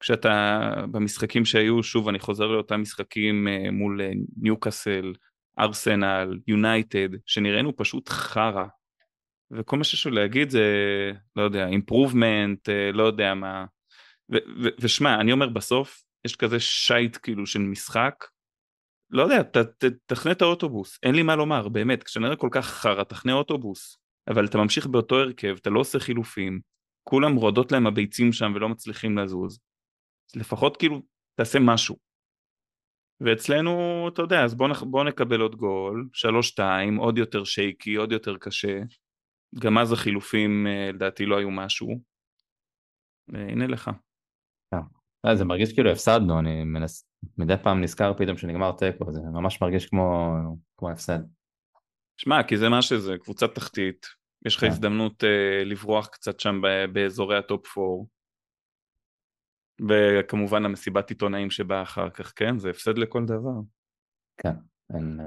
[0.00, 0.60] כשאתה
[0.90, 5.14] במשחקים שהיו, שוב אני חוזר לאותם משחקים אה, מול אה, ניוקאסל,
[5.58, 8.64] ארסנל, יונייטד, שנראינו פשוט חרא.
[9.50, 10.64] וכל מה שיש לו להגיד זה,
[11.36, 13.64] לא יודע, improvement, לא יודע מה.
[14.80, 18.24] ושמע, אני אומר בסוף, יש כזה shite כאילו של משחק,
[19.10, 22.66] לא יודע, ת, ת, תחנה את האוטובוס, אין לי מה לומר, באמת, כשנראה כל כך
[22.66, 23.98] חרא, תחנה אוטובוס.
[24.28, 26.60] אבל אתה ממשיך באותו הרכב, אתה לא עושה חילופים,
[27.04, 29.60] כולם רועדות להם הביצים שם ולא מצליחים לזוז.
[30.36, 31.02] לפחות כאילו,
[31.34, 31.96] תעשה משהו.
[33.20, 33.72] ואצלנו,
[34.12, 38.80] אתה יודע, אז בוא, בוא נקבל עוד גול, שלוש-שתיים, עוד יותר שייקי, עוד יותר קשה.
[39.58, 42.00] גם אז החילופים, אה, לדעתי, לא היו משהו.
[43.28, 43.90] והנה לך.
[45.26, 47.08] אה, זה מרגיש כאילו הפסדנו, אני מנס...
[47.38, 50.34] מדי פעם נזכר פתאום שנגמר תיקו, זה ממש מרגיש כמו,
[50.76, 51.18] כמו הפסד.
[52.16, 54.06] שמע, כי זה מה שזה, קבוצת תחתית,
[54.46, 54.66] יש לך כן.
[54.66, 57.88] הזדמנות אה, לברוח קצת שם ב- באזורי ה top 4.
[59.88, 62.58] וכמובן המסיבת עיתונאים שבאה אחר כך, כן?
[62.58, 63.60] זה הפסד לכל דבר.
[64.36, 64.54] כן,
[64.94, 65.26] אין, אה,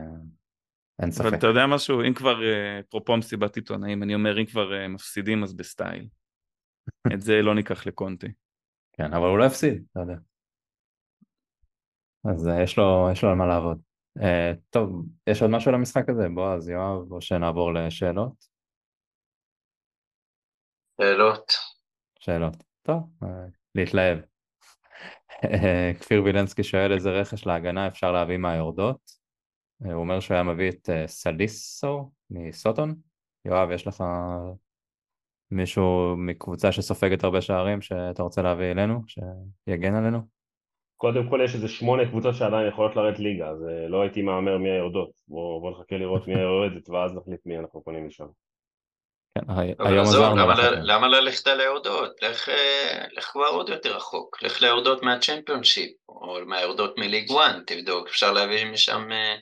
[1.00, 1.34] אין אבל ספק.
[1.38, 2.40] אתה יודע משהו, אם כבר,
[2.80, 6.08] אפרופו מסיבת עיתונאים, אני אומר, אם כבר אה, מפסידים אז בסטייל.
[7.14, 8.28] את זה לא ניקח לקונטי.
[8.98, 10.16] כן, אבל הוא לא הפסיד, אתה יודע.
[12.32, 13.82] אז אה, יש לו, יש לו על מה לעבוד.
[14.22, 16.30] אה, טוב, יש עוד משהו למשחק הזה?
[16.36, 18.46] בועז, יואב, או שנעבור לשאלות?
[21.02, 21.52] שאלות.
[22.20, 22.54] שאלות.
[22.82, 23.28] טוב, אה,
[23.76, 24.20] להתלהב.
[25.44, 29.12] אה, כפיר וילנסקי שואל איזה רכש להגנה אפשר להביא מהיורדות.
[29.86, 32.96] אה, הוא אומר שהוא היה מביא את אה, סליסו מסוטון.
[33.46, 34.04] יואב, יש לך
[35.52, 40.20] מישהו מקבוצה שסופגת הרבה שערים שאתה רוצה להביא אלינו, שיגן עלינו?
[40.98, 44.58] קודם כל יש איזה שמונה קבוצות שעדיין יכולות לרדת ליגה, אז אה, לא הייתי מהמר
[44.58, 45.10] מי היורדות.
[45.28, 48.26] בואו בוא נחכה לראות מי היורדת ואז נחליט מי אנחנו קונים משם.
[49.38, 50.54] כן, היום עזרנו למה.
[50.54, 52.22] ל- למה ללכת על היורדות?
[52.22, 54.44] לך אה, לך כבר עוד יותר רחוק.
[54.44, 59.36] לך ליורדות מהצ'מפיונשיפ, או מהיורדות מליג 1, תבדוק, אפשר להביא משם אה,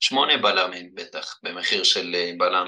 [0.00, 2.66] שמונה בלמים בטח, במחיר של בלם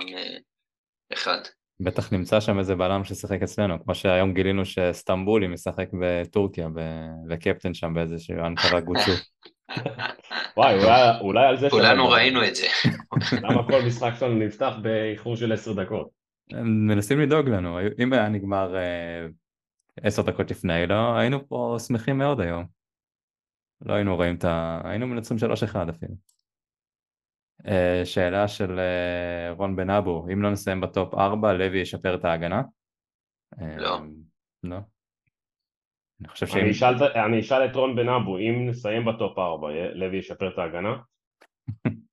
[1.12, 1.40] אחד.
[1.80, 7.74] בטח נמצא שם איזה בלם ששיחק אצלנו, כמו שהיום גילינו שסטמבולי משחק בטורקיה ב- וקפטן
[7.74, 9.12] שם באיזשהו אנקרה גוצ'ו.
[10.56, 11.70] וואי, אולי, אולי על זה...
[11.70, 12.08] כולנו.
[12.08, 12.66] ראינו את זה.
[13.42, 16.08] למה כל משחק שלנו נפתח באיחור של עשר דקות?
[16.52, 19.26] הם מנסים לדאוג לנו, אם היה נגמר אה,
[20.02, 22.64] עשר דקות לפני, לא היינו פה שמחים מאוד היום.
[23.86, 24.80] לא היינו רואים את ה...
[24.84, 26.14] היינו מנצחים שלוש אחד אפילו.
[27.66, 32.14] אה, שאלה של אה, רון בן אבו, אם לא נסיים ב top 4, לוי ישפר
[32.14, 32.62] את ההגנה?
[33.60, 33.98] אה, לא.
[34.62, 34.76] לא.
[36.20, 36.60] אני חושב שאם...
[36.60, 40.16] אני אשאל, את- אני אשאל את רון בן אבו, אם נסיים ב top 4, לוי
[40.16, 40.96] ישפר את ההגנה?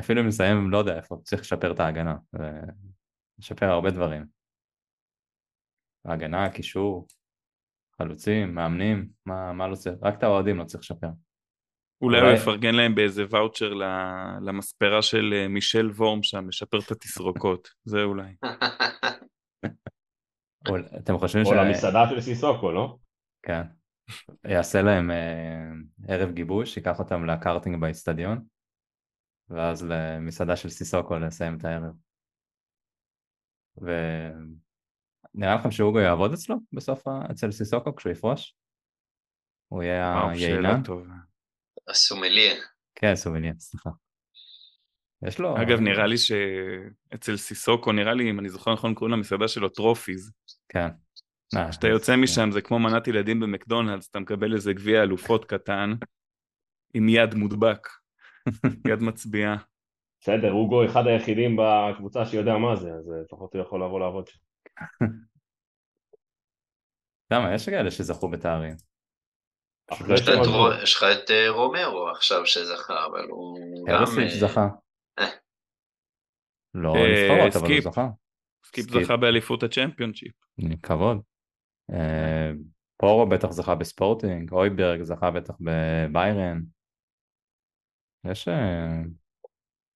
[0.00, 2.16] אפילו אם נסיים, לא יודע איפה, צריך לשפר את ההגנה.
[3.38, 4.26] לשפר הרבה דברים.
[6.04, 7.06] ההגנה, קישור,
[7.98, 11.08] חלוצים, מאמנים, מה, מה לא צריך, רק את האוהדים לא צריך לשפר.
[12.04, 16.90] אולי הוא יפרגן להם באיזה ואוצ'ר ל- למספרה של אה, מישל וורם שם, לשפר את
[16.90, 18.34] התסרוקות, זה אולי.
[20.68, 21.48] או- אתם חושבים ש...
[21.48, 22.96] או למסעדה של סיסוקו, לא?
[23.42, 23.62] כן.
[24.44, 25.70] יעשה להם אה,
[26.08, 28.44] ערב גיבוש, ייקח אותם לקארטינג באיצטדיון,
[29.50, 31.92] ואז למסעדה של סיסוקו לסיים את הערב.
[33.76, 38.56] ונראה לכם שאוגו יעבוד אצלו בסוף, אצל סיסוקו כשהוא יפרוש?
[39.68, 40.14] הוא יהיה?
[40.84, 41.14] טובה.
[41.88, 42.54] הסומליה.
[42.94, 43.90] כן, סובליה, סליחה.
[45.26, 45.56] יש לו...
[45.62, 50.32] אגב, נראה לי שאצל סיסוקו, נראה לי, אם אני זוכר נכון, קוראים למסעדה שלו טרופיז.
[50.68, 50.88] כן.
[51.56, 55.44] אה, כשאתה אז- יוצא משם זה כמו מנת ילדים במקדונלדס, אתה מקבל איזה גביע אלופות
[55.44, 55.90] קטן
[56.94, 57.88] עם יד מודבק,
[58.90, 59.56] יד מצביעה.
[60.20, 64.26] בסדר, אוגו אחד היחידים בקבוצה שיודע מה זה, אז אה, לפחות הוא יכול לבוא לעבוד
[64.28, 64.38] שם.
[67.30, 67.54] למה?
[67.54, 68.76] יש כאלה שזכו בתארים.
[69.92, 70.56] אחרי יש לך שהם את עזבו.
[70.56, 73.94] רו- יש לך את אה, רומרו עכשיו שזכה, אבל הוא גם...
[73.94, 74.68] ארוסיץ' אה, זכה.
[75.18, 75.24] אה.
[76.74, 77.80] לא אה, נבחרות, אבל הוא.
[77.92, 78.06] זכה.
[78.66, 78.84] סקיפ.
[79.04, 80.32] זכה באליפות הצ'מפיונשיפ.
[80.82, 81.20] כבוד.
[81.92, 82.50] אה,
[82.96, 86.60] פורו בטח זכה בספורטינג, אויברג זכה בטח בביירן.
[88.30, 89.02] יש אה,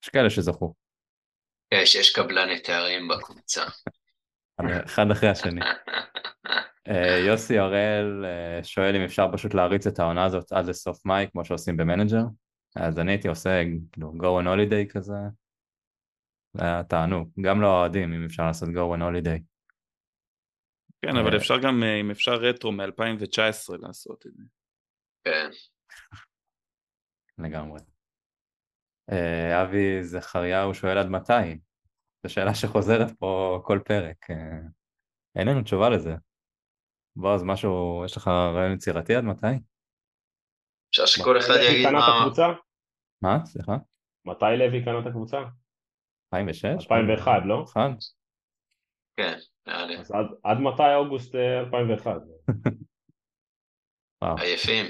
[0.05, 0.75] יש כאלה שזכו,
[1.75, 3.65] יש, יש קבלני תארים בקבוצה.
[4.87, 5.61] אחד אחרי השני.
[6.89, 11.27] אה, יוסי הראל אה, שואל אם אפשר פשוט להריץ את העונה הזאת עד לסוף מאי,
[11.33, 12.23] כמו שעושים במנג'ר.
[12.77, 13.63] אז אני הייתי עושה
[13.93, 15.13] כאילו go on holiday כזה.
[16.53, 19.43] זה היה תענוג, גם לאוהדים אם אפשר לעשות go on holiday.
[21.03, 21.37] כן, אבל אה.
[21.37, 24.43] אפשר גם, אם אפשר רטרו מ-2019 לעשות את זה.
[25.25, 25.51] כן.
[27.39, 27.81] לגמרי.
[29.63, 31.59] אבי זכריהו שואל עד מתי?
[32.27, 34.27] זו שאלה שחוזרת פה כל פרק.
[35.37, 36.15] אין לנו תשובה לזה.
[37.21, 39.47] בועז, משהו, יש לך רעיון יצירתי עד מתי?
[40.91, 42.21] אפשר שכל אחד מתי לוי יגיד קנה את מה...
[42.21, 42.47] הקבוצה?
[43.23, 43.47] מה?
[43.47, 43.77] סליחה?
[44.25, 45.39] מתי לוי קנה את הקבוצה?
[46.35, 46.65] 2006?
[46.65, 47.65] 2001, לא?
[49.17, 49.99] כן, נראה לי.
[49.99, 52.13] אז עד, עד מתי אוגוסט אה, 2001?
[54.23, 54.37] וואו.
[54.39, 54.87] עייפים.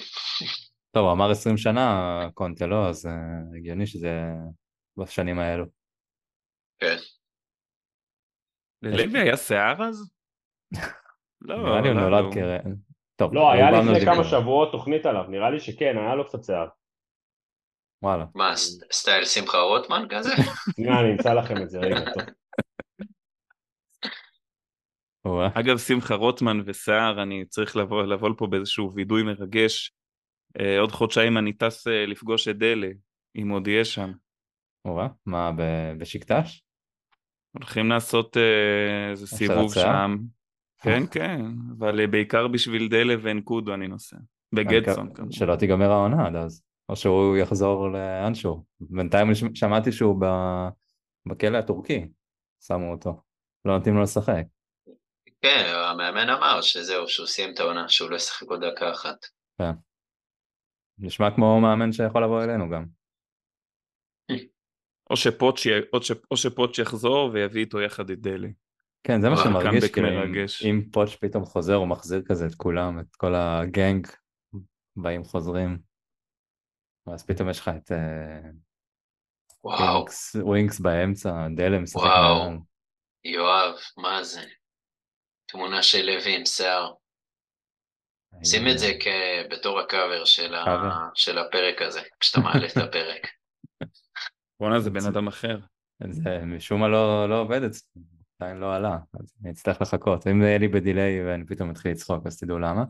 [0.91, 2.89] טוב, הוא אמר 20 שנה קונטה, לא?
[2.89, 3.13] אז אה,
[3.57, 4.11] הגיוני שזה
[4.97, 5.65] בשנים האלו.
[6.79, 6.97] כן.
[8.83, 10.11] ללוי היה שיער אז?
[11.41, 12.37] לא, נראה לי הוא לא, נולד הוא- כ...
[13.17, 14.25] טוב, לא, היה לפני כמה.
[14.25, 16.69] שבועות תוכנית עליו, נראה לי שכן, היה לו קצת שיער.
[18.03, 18.25] וואלה.
[18.35, 20.31] מה, ס- סטייל שמחה רוטמן כזה?
[20.77, 22.23] שנייה, אני אמצא לכם את זה רגע, טוב.
[25.55, 29.93] אגב, שמחה רוטמן ושיער, אני צריך לבוא, לבוא לפה באיזשהו וידוי מרגש.
[30.61, 32.89] אה, עוד חודשיים אני טס אה, לפגוש את דלה,
[33.37, 34.11] אם עוד יהיה שם.
[34.85, 35.07] או-אה.
[35.27, 36.63] מה, ב- בשקטש?
[37.53, 39.75] הולכים לעשות אה, איזה הצלת סיבוב?
[39.75, 40.17] שם.
[40.83, 41.41] כן, כן,
[41.79, 44.17] אבל אה, בעיקר בשביל דלה ואנקודו אני נוסע.
[44.55, 45.33] בגדסון כמובן.
[45.33, 46.63] שלא תיגמר העונה עד אז.
[46.89, 48.65] או שהוא יחזור לאנשהו.
[48.81, 50.69] בינתיים שמעתי שהוא ב-
[51.29, 52.09] בכלא הטורקי.
[52.61, 53.23] שמו אותו.
[53.65, 54.43] לא נותנים לו לשחק.
[55.43, 59.17] כן, המאמן אמר שזהו, שהוא סיים את העונה, שהוא לא ישחק עוד דקה אחת.
[60.99, 62.85] נשמע כמו מאמן שיכול לבוא אלינו גם.
[65.11, 68.49] או שפוטש, י- או ש- או שפוטש יחזור ויביא איתו יחד את דלה.
[69.03, 70.09] כן, זה מה שמרגיש, כאילו,
[70.65, 74.07] אם- פוטש פתאום חוזר, הוא מחזיר כזה את כולם, את כל הגנג,
[74.97, 75.79] באים חוזרים.
[77.07, 78.41] ואז פתאום יש לך את אה,
[79.65, 82.51] וואו, ווינקס, ווינקס באמצע, דלם משחק וואו.
[83.25, 84.41] יואב, מה זה?
[85.47, 86.93] תמונה של לוי עם שיער.
[88.45, 88.93] שים את זה
[89.51, 90.65] בתור הקאבר של, ה...
[91.15, 93.27] של הפרק הזה, כשאתה מעלה את הפרק.
[94.61, 95.59] בואנה זה בן אדם אחר.
[96.11, 98.03] זה משום מה לא, לא עובד אצלי,
[98.41, 100.27] עדיין לא עלה, אז אני אצטרך לחכות.
[100.27, 102.85] אם יהיה לי ב delay ואני פתאום אתחיל לצחוק, אז תדעו למה.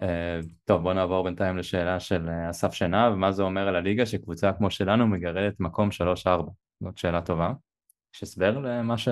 [0.00, 0.04] Uh,
[0.64, 4.52] טוב, בואו נעבור בינתיים לשאלה של uh, אסף שנהב, מה זה אומר על הליגה שקבוצה
[4.52, 6.28] כמו שלנו מגרדת מקום 3-4?
[6.80, 7.52] זאת שאלה טובה.
[8.14, 9.08] יש הסבר למה ש...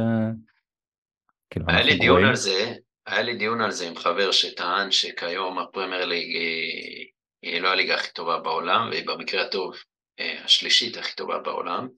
[1.51, 2.25] כאילו, היה לי דיון?
[2.25, 2.75] על זה,
[3.07, 7.07] היה לי דיון על זה עם חבר שטען שכיום הפרמייר ליג היא,
[7.43, 9.75] היא לא הליגה הכי טובה בעולם, והיא במקרה הטוב
[10.21, 11.89] אה, השלישית הכי טובה בעולם.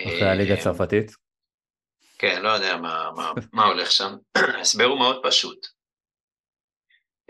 [0.00, 1.21] אחרי הליגה אה, הצרפתית?
[2.22, 4.14] כן, לא יודע מה, מה, מה הולך שם.
[4.56, 5.66] ההסבר הוא מאוד פשוט.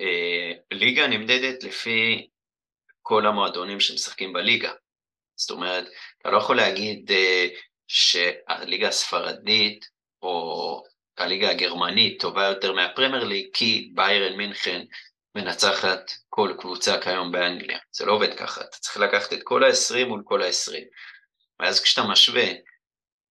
[0.01, 2.29] אה, ליגה נמדדת לפי
[3.03, 4.73] כל המועדונים שמשחקים בליגה.
[5.37, 5.85] זאת אומרת,
[6.19, 7.47] אתה לא יכול להגיד אה,
[7.89, 9.89] שהליגה הספרדית
[10.23, 10.83] או
[11.19, 14.85] הליגה הגרמנית טובה יותר מהפרמייר ליג, כי ביירן מינכן
[15.35, 17.79] מנצחת כל קבוצה כיום באנגליה.
[17.93, 20.73] זה לא עובד ככה, אתה צריך לקחת את כל ה-20 מול כל ה-20.
[21.61, 22.45] ואז כשאתה משווה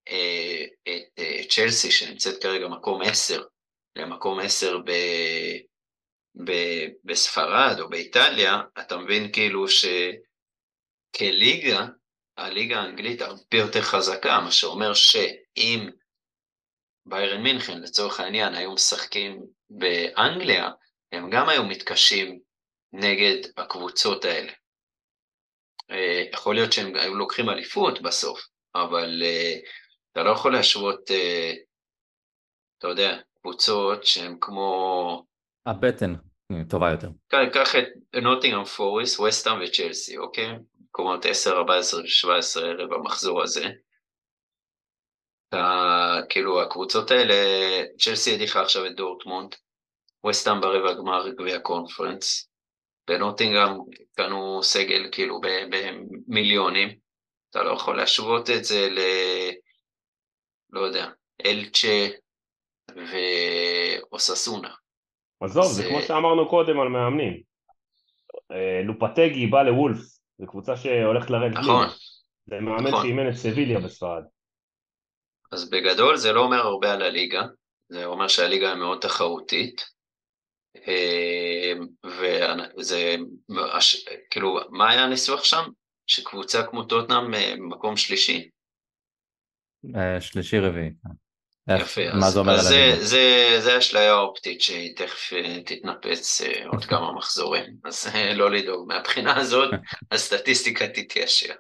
[0.04, 3.43] את אה, צ'לסי, שנמצאת כרגע מקום 10,
[3.95, 4.91] למקום 10 ב,
[6.45, 6.52] ב,
[7.04, 9.66] בספרד או באיטליה, אתה מבין כאילו
[11.14, 11.88] שכליגה,
[12.38, 15.89] הליגה האנגלית הרבה יותר חזקה, מה שאומר שאם
[17.06, 20.70] ביירן מינכן לצורך העניין היו משחקים באנגליה,
[21.12, 22.39] הם גם היו מתקשים
[22.93, 24.52] נגד הקבוצות האלה.
[25.91, 28.41] אה, יכול להיות שהם היו לוקחים אליפות בסוף,
[28.76, 29.56] אבל אה,
[30.12, 31.53] אתה לא יכול להשוות, אה,
[32.78, 35.26] אתה יודע, קבוצות שהן כמו...
[35.66, 36.14] הבטן
[36.70, 37.09] טובה יותר.
[37.53, 40.49] קח את נוטינגרם פוריס, וסטאם וצ'לסי, אוקיי?
[40.89, 43.66] מקומות 10, 14 ו-17 ערב המחזור הזה.
[46.30, 47.34] כאילו הקבוצות האלה,
[47.99, 49.55] צ'לסי הדיחה עכשיו את דורטמונד,
[50.30, 52.49] וסטאם ברבע גמר גביע קונפרנס,
[53.07, 53.78] בנוטינגרם
[54.16, 55.41] קנו סגל כאילו
[55.72, 56.89] במיליונים,
[57.49, 58.99] אתה לא יכול להשוות את זה ל...
[60.72, 61.07] לא יודע,
[61.45, 62.07] אלצ'ה
[64.09, 64.74] ואוססונה.
[65.43, 65.74] עזוב, זה...
[65.74, 67.41] זה כמו שאמרנו קודם על מאמנים.
[68.51, 71.88] אה, לופטגי בא לוולפס, זו קבוצה שהולכת לרדת נכון.
[72.45, 73.01] זה מאמן נכון.
[73.01, 74.24] שאימן את סביליה בספרד.
[75.51, 77.41] אז בגדול זה לא אומר הרבה על הליגה,
[77.89, 79.82] זה אומר שהליגה היא מאוד תחרותית,
[80.88, 81.74] אה,
[82.78, 83.15] וזה,
[84.30, 85.63] כאילו, מה היה הניסוח שם?
[86.07, 88.49] שקבוצה כמו טוטנאם אה, מקום שלישי?
[89.95, 90.91] אה, שלישי רביעי.
[91.69, 95.34] יפה, אז, אז זה, זה, זה אשליה אופטית שהיא תכף
[95.65, 99.73] תתנפץ עוד כמה מחזורים, אז לא לדאוג, מהבחינה הזאת
[100.11, 101.53] הסטטיסטיקה תתיישר.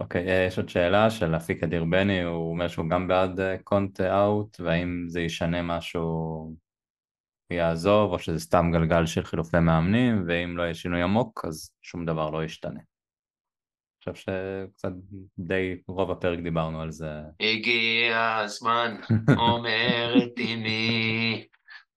[0.00, 4.00] אוקיי, okay, יש עוד שאלה של אפיק אדיר בני, הוא אומר שהוא גם בעד קונט
[4.00, 6.54] אאוט, והאם זה ישנה משהו
[7.50, 12.06] יעזוב, או שזה סתם גלגל של חילופי מאמנים, ואם לא יהיה שינוי עמוק, אז שום
[12.06, 12.80] דבר לא ישתנה.
[14.10, 14.92] חושב שקצת
[15.38, 17.10] די רוב הפרק דיברנו על זה.
[17.40, 18.96] הגיע הזמן,
[19.38, 21.46] אומרת אמי,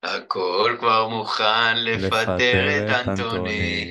[0.03, 3.85] הכל כבר מוכן לפטר את אנטוני.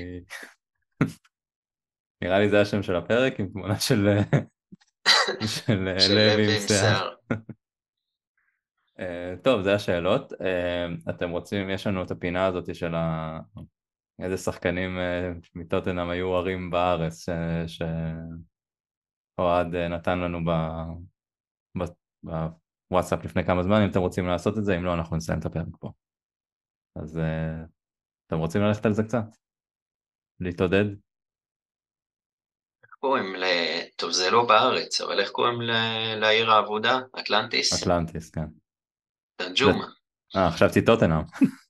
[2.23, 4.09] נראה לי זה השם של הפרק עם תמונה של
[6.15, 7.15] לוי עם שיער.
[9.01, 10.33] אה, טוב, זה השאלות.
[10.33, 12.95] אה, אתם רוצים, יש לנו את הפינה הזאת של.
[14.23, 17.27] איזה שחקנים אה, מטוטנאם היו ערים בארץ
[19.37, 20.39] שאוהד נתן לנו
[22.91, 25.45] בוואטסאפ לפני כמה זמן, אם אתם רוצים לעשות את זה, אם לא, אנחנו נסיים את
[25.45, 25.93] הפרק פה.
[26.97, 27.21] אז
[28.27, 29.25] אתם רוצים ללכת על זה קצת?
[30.41, 30.85] להתעודד?
[32.85, 33.45] איך קוראים ל...
[33.97, 35.61] טוב, זה לא בארץ, אבל איך קוראים
[36.21, 36.99] לעיר העבודה?
[37.21, 37.83] אטלנטיס?
[37.83, 38.47] אטלנטיס, כן.
[39.43, 39.87] דנג'ומה.
[40.37, 41.23] אה, חשבתי טוטנאם.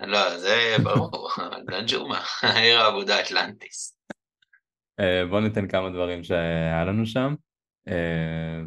[0.00, 1.28] לא, זה ברור,
[1.66, 3.98] דנג'ומה, העיר העבודה אטלנטיס.
[5.00, 7.34] אה, בואו ניתן כמה דברים שהיה לנו שם.
[7.88, 8.60] אה,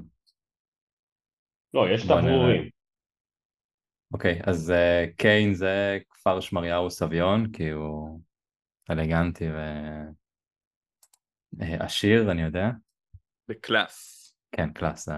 [1.74, 2.70] לא, יש תברורים.
[4.14, 4.74] אוקיי, אז
[5.18, 8.20] קיין זה כפר שמריהו סביון, כי הוא
[8.90, 9.46] אלגנטי
[11.54, 12.68] ועשיר, אני יודע.
[13.47, 14.20] ב class.
[14.52, 15.10] כן, class.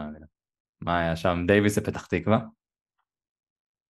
[0.82, 1.38] מה היה שם?
[1.48, 2.40] דייוויס זה פתח תקווה.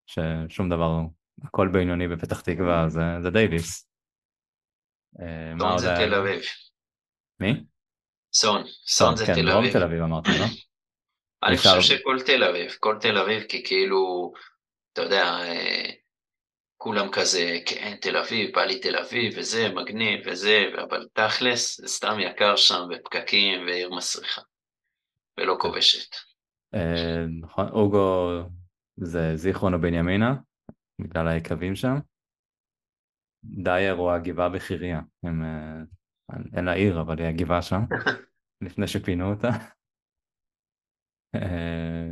[0.07, 1.01] ששום דבר,
[1.45, 3.89] הכל בינוני בפתח תקווה, זה, זה דייוויס.
[5.21, 6.43] אה, סון זה תל אביב.
[7.41, 7.65] מי?
[8.33, 9.73] סון, סון זה כן, תל אביב.
[9.73, 10.45] כן, תל אביב אמרתי, לא?
[11.49, 14.33] אני חושב שכל תל אביב, כל תל אביב, כי כאילו,
[14.93, 15.91] אתה יודע, אה,
[16.77, 21.89] כולם כזה, כן, תל אביב, בא לי תל אביב, וזה, מגניב, וזה, אבל תכלס, זה
[21.89, 24.43] סתם יקר שם, ופקקים, ועיר מסריחה,
[25.39, 25.61] ולא כן.
[25.61, 26.17] כובשת.
[26.75, 28.31] אה, נכון, אוגו
[28.97, 30.35] זה זיכרון או בנימינה,
[31.01, 31.95] בגלל היקבים שם.
[33.45, 35.83] דייר הוא הגבעה בחירייה, הם, אה,
[36.57, 37.81] אין לה עיר אבל היא הגבעה שם,
[38.67, 39.49] לפני שפינו אותה.
[41.35, 42.09] אה,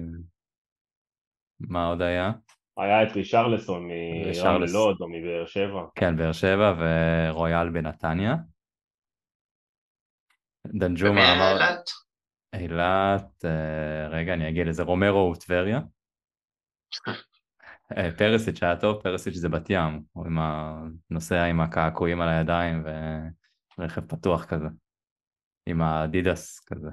[1.60, 2.32] מה עוד היה?
[2.76, 5.82] היה את רישרלסון מרם לוד או מבאר שבע.
[5.94, 8.34] כן, באר שבע ורויאל בנתניה.
[10.66, 11.56] דנג'ומה אמר...
[11.56, 11.90] אילת?
[12.54, 15.80] אילת, אה, רגע אני אגיע לזה, רומרו הוא טבריה.
[17.08, 17.12] אה,
[18.18, 22.84] פרסיץ' היה טוב, פרסיץ' זה בת ים, הוא עם הנוסע עם הקעקועים על הידיים
[23.78, 24.66] ורכב פתוח כזה,
[25.66, 26.90] עם האדידס כזה.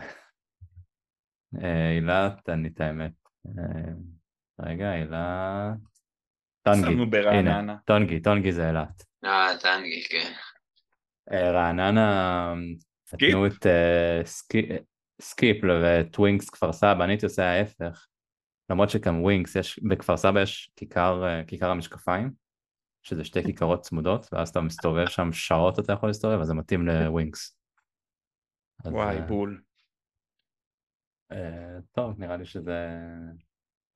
[1.63, 3.11] אה, אילת, לי את האמת.
[3.45, 3.93] אה,
[4.59, 5.77] רגע, אילת...
[6.61, 9.03] טונגי, הנה, טונגי, טונגי זה אילת.
[9.25, 10.33] אה, טנגנגה, כן.
[11.31, 12.53] רעננה
[13.13, 13.65] נתנו את
[15.21, 18.07] סקיפ ווינקס כפר סבא, אני הייתי עושה ההפך.
[18.69, 22.31] למרות שגם ווינקס, יש, בכפר סבא יש כיכר, אה, כיכר המשקפיים,
[23.03, 26.87] שזה שתי כיכרות צמודות, ואז אתה מסתובב שם שעות אתה יכול להסתובב, אז זה מתאים
[26.87, 27.57] לווינקס.
[28.85, 29.61] וואי, אז, בול.
[31.33, 31.35] אה,
[31.91, 32.87] טוב, נראה לי שזה...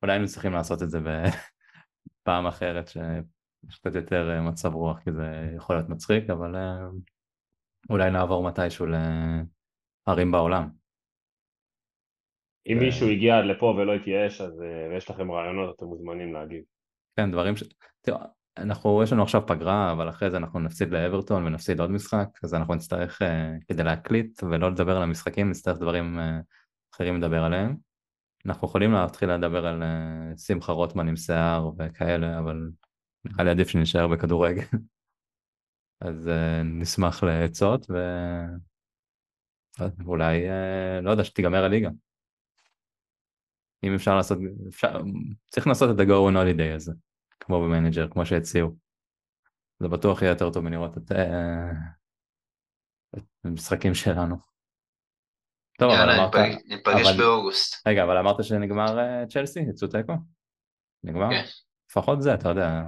[0.02, 5.52] אולי היינו צריכים לעשות את זה בפעם אחרת, שיש קצת יותר מצב רוח, כי זה
[5.56, 7.12] יכול להיות מצחיק, אבל אה,
[7.90, 10.70] אולי נעבור מתישהו לערים בעולם.
[12.66, 16.62] אם מישהו הגיע עד לפה ולא התייאש, אז uh, יש לכם רעיונות, אתם מוזמנים להגיב.
[17.16, 17.62] כן, דברים ש...
[18.00, 18.18] תראו,
[18.58, 22.54] אנחנו, יש לנו עכשיו פגרה, אבל אחרי זה אנחנו נפסיד לאברטון ונפסיד עוד משחק, אז
[22.54, 26.40] אנחנו נצטרך, אה, כדי להקליט ולא לדבר על המשחקים, נצטרך דברים אה,
[26.94, 27.76] אחרים לדבר עליהם.
[28.46, 32.70] אנחנו יכולים להתחיל לדבר על אה, שמחה רוטמן עם שיער וכאלה, אבל
[33.24, 34.62] נראה לי עדיף שנשאר בכדורגל.
[36.00, 36.30] אז
[36.64, 37.86] נשמח לעצות,
[39.78, 40.40] ואולי,
[41.02, 41.88] לא יודע, שתיגמר הליגה.
[43.84, 45.00] אם אפשר לעשות, אפשר,
[45.50, 46.92] צריך לעשות את ה-go on holiday הזה.
[47.40, 48.76] כמו במנג'ר, כמו שהציעו.
[49.80, 51.70] זה בטוח יהיה יותר טוב מלראות את, אה,
[53.18, 54.36] את המשחקים שלנו.
[55.78, 56.34] טוב, אבל אמרת...
[56.68, 57.18] ניפגש אבל...
[57.18, 57.88] באוגוסט.
[57.88, 59.60] רגע, אבל אמרת שנגמר אה, צ'לסי?
[59.60, 60.12] יצאו תיקו?
[61.04, 61.30] נגמר?
[61.30, 61.44] כן.
[61.90, 62.82] לפחות זה, אתה יודע.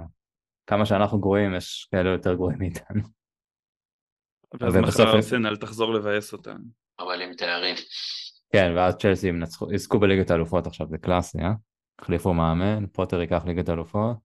[0.67, 3.01] כמה שאנחנו גרועים, יש כאלה יותר גרועים מאיתנו.
[4.59, 6.63] ואז מחר ארסנל תחזור לבאס אותנו.
[6.99, 7.75] אבל עם תארים.
[8.53, 9.31] כן, ואז צ'לסי
[9.73, 11.53] יזכו בליגת האלופות עכשיו, זה קלאסי, אה?
[12.01, 14.17] החליפו מאמן, פוטר ייקח ליגת האלופות.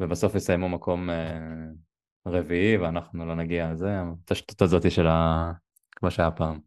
[0.00, 1.38] ובסוף יסיימו מקום אה,
[2.26, 3.90] רביעי ואנחנו לא נגיע לזה,
[4.24, 5.52] את השטות הזאת של ה...
[5.96, 6.60] כמו שהיה פעם.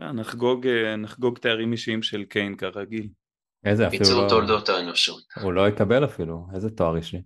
[0.00, 3.08] אה, נחגוג, אה, נחגוג תארים אישיים של קיין כרגיל.
[3.64, 4.28] איזה אפילו לא...
[4.28, 5.24] תולדות האנושות.
[5.42, 7.22] הוא לא יקבל אפילו, איזה תואר אישי.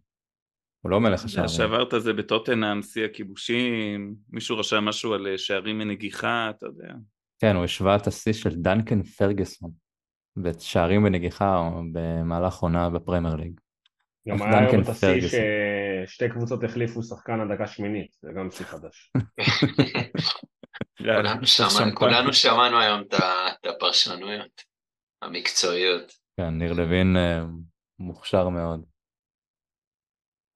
[0.81, 1.49] הוא לא מלך השערים.
[1.49, 6.95] שעברת זה בטוטנאם, שיא הכיבושים, מישהו רשם משהו על שערים מנגיחה, אתה יודע.
[7.39, 9.71] כן, הוא השווה את השיא של דנקן פרגוסון,
[10.37, 13.61] בשערים בנגיחה במהלך עונה בפרמייר ליג.
[14.29, 15.21] גם היה היום את השיא
[16.07, 19.13] ששתי קבוצות החליפו שחקן הדקה שמינית, זה גם שיא חדש.
[21.95, 24.63] כולנו שמענו היום את הפרשנויות
[25.23, 26.13] המקצועיות.
[26.37, 27.43] כן, ניר לוין אה,
[27.99, 28.85] מוכשר מאוד.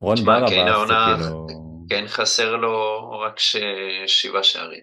[0.00, 1.46] רון בר הבא זה כאילו...
[1.88, 3.34] כן חסר לו רק
[4.06, 4.82] שבעה שערים.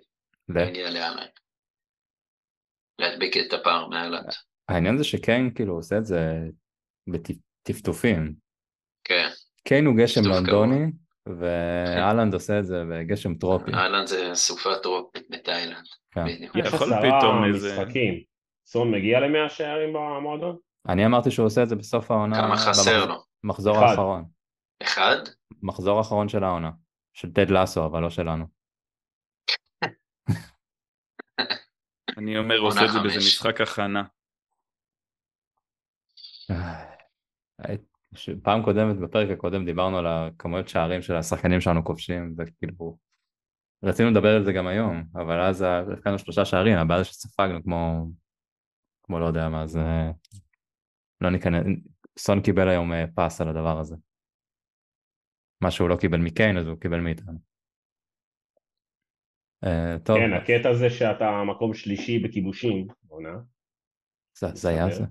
[0.49, 1.25] להגיע לאמן.
[2.99, 4.35] להדביק את הפער מעלת.
[4.69, 6.39] העניין זה שקיין כאילו עושה את זה
[7.07, 8.33] בטפטופים.
[9.03, 9.27] כן.
[9.63, 10.85] קיין הוא גשם לונדוני,
[11.25, 13.73] ואלנד עושה את זה בגשם טרופי.
[13.73, 15.85] אהלנד זה סופה טרופית בתאילנד.
[16.11, 16.25] כן.
[16.55, 17.81] יכול פתאום איזה...
[17.81, 18.13] משחקים.
[18.67, 20.57] סון מגיע למאה שערים במועדון?
[20.89, 22.35] אני אמרתי שהוא עושה את זה בסוף העונה.
[22.41, 23.15] כמה חסר לו?
[23.43, 24.25] מחזור האחרון.
[24.83, 25.17] אחד?
[25.63, 26.69] מחזור האחרון של העונה.
[27.13, 28.45] של טד לאסו, אבל לא שלנו.
[32.17, 34.03] אני אומר, עושה את זה באיזה משחק הכנה.
[38.43, 42.97] פעם קודמת, בפרק הקודם דיברנו על הכמויות שערים של השחקנים שלנו כובשים, וכאילו,
[43.83, 48.07] רצינו לדבר על זה גם היום, אבל אז הבקענו שלושה שערים, הבעיה שספגנו כמו,
[49.03, 49.81] כמו לא יודע מה, זה
[51.21, 51.65] לא ניכנס,
[52.19, 53.95] סון קיבל היום אה, פס על הדבר הזה.
[55.61, 57.48] מה שהוא לא קיבל מקיין אז הוא קיבל מאיתנו.
[59.65, 60.17] Uh, טוב.
[60.17, 63.37] כן, הקטע זה שאתה מקום שלישי בכיבושים, עונה.
[64.53, 65.03] זה היה זה.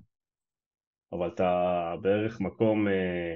[1.11, 3.35] אבל אתה בערך מקום אה,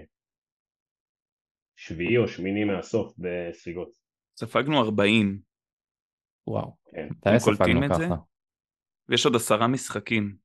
[1.76, 3.90] שביעי או שמיני מהסוף בספיגות.
[4.40, 5.42] ספגנו 40.
[6.48, 6.76] וואו.
[6.92, 7.08] כן.
[7.12, 8.16] מתי ספגנו ככה?
[9.10, 10.36] ויש עוד עשרה משחקים.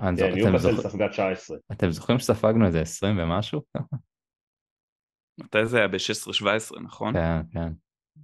[0.00, 1.56] אה, כן, ניוקאסל ספגה 19.
[1.72, 3.62] אתם זוכרים שספגנו איזה 20 ומשהו?
[5.40, 5.88] מתי זה היה?
[5.88, 7.14] ב-16-17, נכון?
[7.14, 7.72] כן, כן.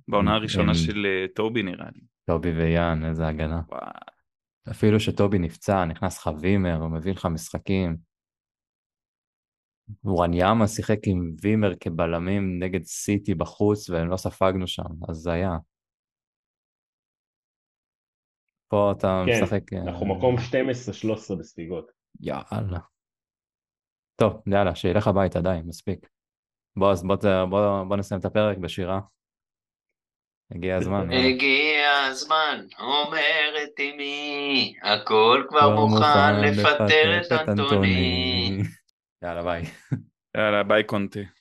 [0.09, 2.01] בעונה הראשונה של אה, טובי נראה לי.
[2.25, 3.61] טובי ויאן, איזה הגנה.
[3.69, 3.81] וואו.
[4.71, 7.97] אפילו שטובי נפצע, נכנס לך וימר, הוא מביא לך משחקים.
[10.05, 15.51] וואניאמה שיחק עם וימר כבלמים נגד סיטי בחוץ והם לא ספגנו שם, אז זה היה.
[18.69, 19.63] פה אתה כן, משחק...
[19.67, 21.91] כן, אנחנו מקום 12-13 בספיגות.
[22.21, 22.79] יאללה.
[24.17, 26.09] טוב, יאללה, שילך הביתה, די, מספיק.
[26.77, 27.17] בוא, אז בוא,
[27.51, 29.01] בוא, בוא נסיים את הפרק בשירה.
[30.55, 31.11] הגיע הזמן.
[31.11, 38.63] הגיע הזמן, אומרת אמי, הכל כבר מוכן לפטר את אנטוני.
[39.25, 39.63] יאללה ביי.
[40.37, 41.21] יאללה ביי קונטה.